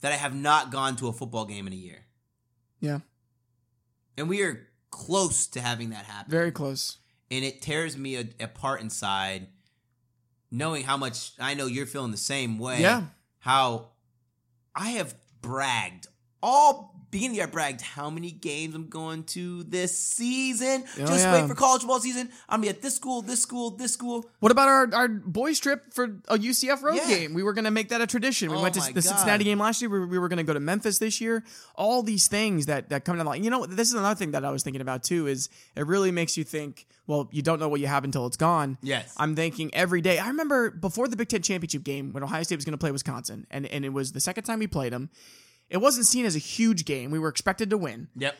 [0.00, 2.06] that I have not gone to a football game in a year.
[2.80, 3.00] Yeah,
[4.16, 6.30] And we are close to having that happen.
[6.30, 6.98] very close.
[7.30, 9.48] and it tears me a, apart inside
[10.50, 12.80] knowing how much I know you're feeling the same way.
[12.80, 13.04] Yeah.
[13.40, 13.88] How
[14.74, 16.06] I have bragged
[16.42, 20.84] all beginning of the year I bragged how many games I'm going to this season.
[20.86, 21.40] Oh, Just yeah.
[21.40, 22.28] wait for college football season.
[22.48, 24.26] I'm gonna be at this school, this school, this school.
[24.40, 27.08] What about our, our boys trip for a UCF road Yeah.
[27.08, 27.34] game?
[27.34, 28.50] We were going to make that a tradition.
[28.50, 29.02] We Oh went to the God.
[29.04, 29.90] Cincinnati game last year.
[29.90, 31.44] We were, we were going to go to Memphis this year.
[31.74, 33.44] All these things that that come down the line.
[33.44, 35.26] You know, this is another thing that I was thinking about too.
[35.26, 36.86] Is it really makes you think?
[37.06, 38.76] Well, you don't know what you have until it's gone.
[38.82, 39.14] Yes.
[39.16, 40.18] I'm thinking every day.
[40.18, 42.90] I remember before the Big Ten championship game when Ohio State was going to play
[42.92, 45.08] Wisconsin, and and it was the second time we played them.
[45.70, 47.10] It wasn't seen as a huge game.
[47.10, 48.36] We were expected to win Yep.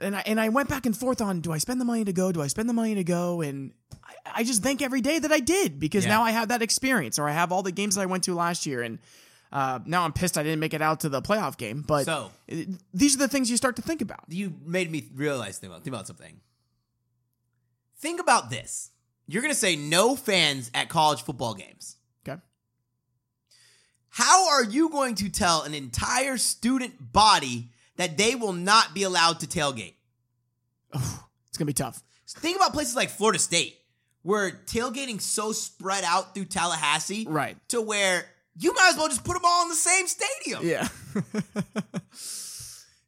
[0.00, 2.12] and I and I went back and forth on do I spend the money to
[2.12, 2.30] go?
[2.32, 3.40] Do I spend the money to go?
[3.40, 3.72] And
[4.04, 6.10] I, I just think every day that I did because Yeah.
[6.12, 8.34] now I have that experience, or I have all the games that I went to
[8.34, 8.98] last year, and
[9.52, 11.82] uh, now I'm pissed I didn't make it out to the playoff game.
[11.86, 14.24] But So- it- these are the things you start to think about.
[14.28, 16.40] You made me realize think about, think about something.
[17.98, 18.90] Think about this.
[19.26, 21.96] You're gonna say no fans at college football games.
[24.14, 29.02] How are you going to tell an entire student body that they will not be
[29.02, 29.94] allowed to tailgate?
[30.94, 32.00] it's gonna be tough.
[32.28, 33.76] Think about places like Florida State,
[34.22, 37.56] where tailgating's so spread out through Tallahassee, Right.
[37.70, 38.24] To where
[38.56, 40.64] you might as well just put them all in the same stadium.
[40.64, 40.86] Yeah.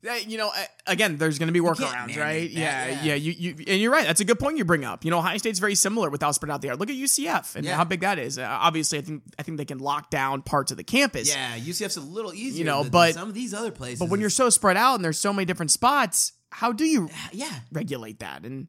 [0.02, 0.52] You know,
[0.86, 2.42] again, there's going to be workarounds, right?
[2.42, 3.02] that, yeah, yeah.
[3.02, 3.14] yeah.
[3.14, 4.06] You, you, and you're right.
[4.06, 5.04] That's a good point you bring up.
[5.04, 6.76] You know, Ohio State's very similar with how spread out they are.
[6.76, 7.74] Look at UCF and Yeah.
[7.76, 8.38] how big that is.
[8.38, 11.28] Uh, obviously, I think I think they can lock down parts of the campus.
[11.34, 13.98] Yeah, UCF's a little easier, You know, than but- some of these other places.
[13.98, 17.10] But when you're so spread out and there's so many different spots, how do you
[17.32, 18.44] yeah, regulate that?
[18.44, 18.68] And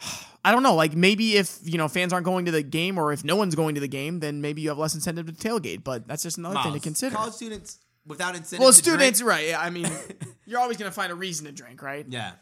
[0.44, 0.74] I don't know.
[0.74, 3.54] Like maybe if you know fans aren't going to the game, or if no one's
[3.54, 5.84] going to the game, then maybe you have less incentive to tailgate.
[5.84, 7.14] But that's just another thing to consider.
[7.14, 8.60] College students without incentive.
[8.60, 9.48] well, to students, drink- right?
[9.48, 9.88] Yeah, I mean,
[10.46, 12.06] you're always going to find a reason to drink, right?
[12.08, 12.32] yeah,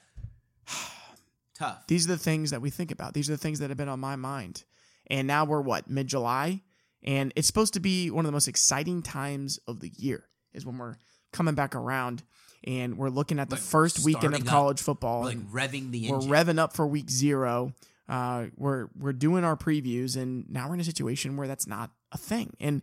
[1.54, 1.86] tough.
[1.86, 3.14] These are the things that we think about.
[3.14, 4.64] These are the things that have been on my mind.
[5.08, 6.62] And now we're what mid July,
[7.02, 10.24] and it's supposed to be one of the most exciting times of the year.
[10.54, 10.96] Is when we're
[11.32, 12.22] coming back around.
[12.64, 14.52] and we're looking at the Like, first weekend of starting up.
[14.52, 15.22] college football.
[15.22, 16.30] We're like revving the we're engine.
[16.30, 17.72] revving up for week zero.
[18.08, 21.90] Uh, we're we're doing our previews, and now we're in a situation where that's not
[22.12, 22.54] a thing.
[22.60, 22.82] And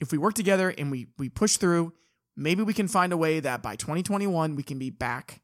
[0.00, 1.92] if we work together and we we push through,
[2.36, 5.40] maybe we can find a way that by 2021 we can be back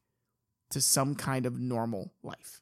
[0.71, 2.61] to some kind of normal life.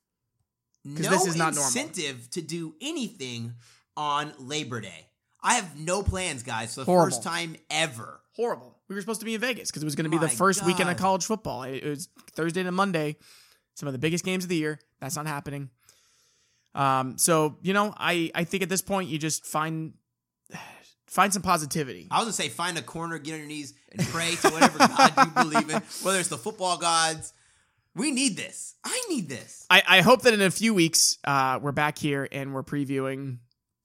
[0.86, 1.64] no this is not normal.
[1.64, 3.54] incentive to do anything
[3.96, 5.08] on Labor Day.
[5.44, 7.12] I have no plans, guys, for the Horrible.
[7.18, 8.22] first time ever.
[8.36, 8.76] Horrible.
[8.88, 10.66] We were supposed to be in Vegas because it was going to be the first
[10.66, 11.64] weekend of college football.
[11.64, 13.18] It it was Thursday to Monday,
[13.76, 14.80] some of the biggest games of the year.
[15.00, 15.70] That's not happening.
[16.74, 19.94] Um, so you know, I I think at this point you just find
[21.08, 22.08] find some positivity.
[22.12, 24.78] I was gonna say, find a corner, get on your knees, and pray to whatever
[24.80, 27.34] God you believe in, whether it's the football gods.
[27.96, 28.76] We need this.
[28.84, 29.66] I need this.
[29.72, 33.38] I, I hope that in a few weeks uh, we're back here and we're previewing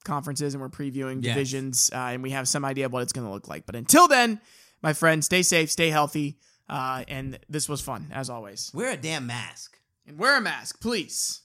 [0.04, 1.34] conferences and we're previewing Yes.
[1.34, 3.64] divisions uh, and we have some idea of what it's going to look like.
[3.64, 4.40] But until then,
[4.82, 8.70] my friend, stay safe, stay healthy, uh, and this was fun as always.
[8.74, 9.78] Wear a damn mask.
[10.06, 11.41] And wear a mask, please.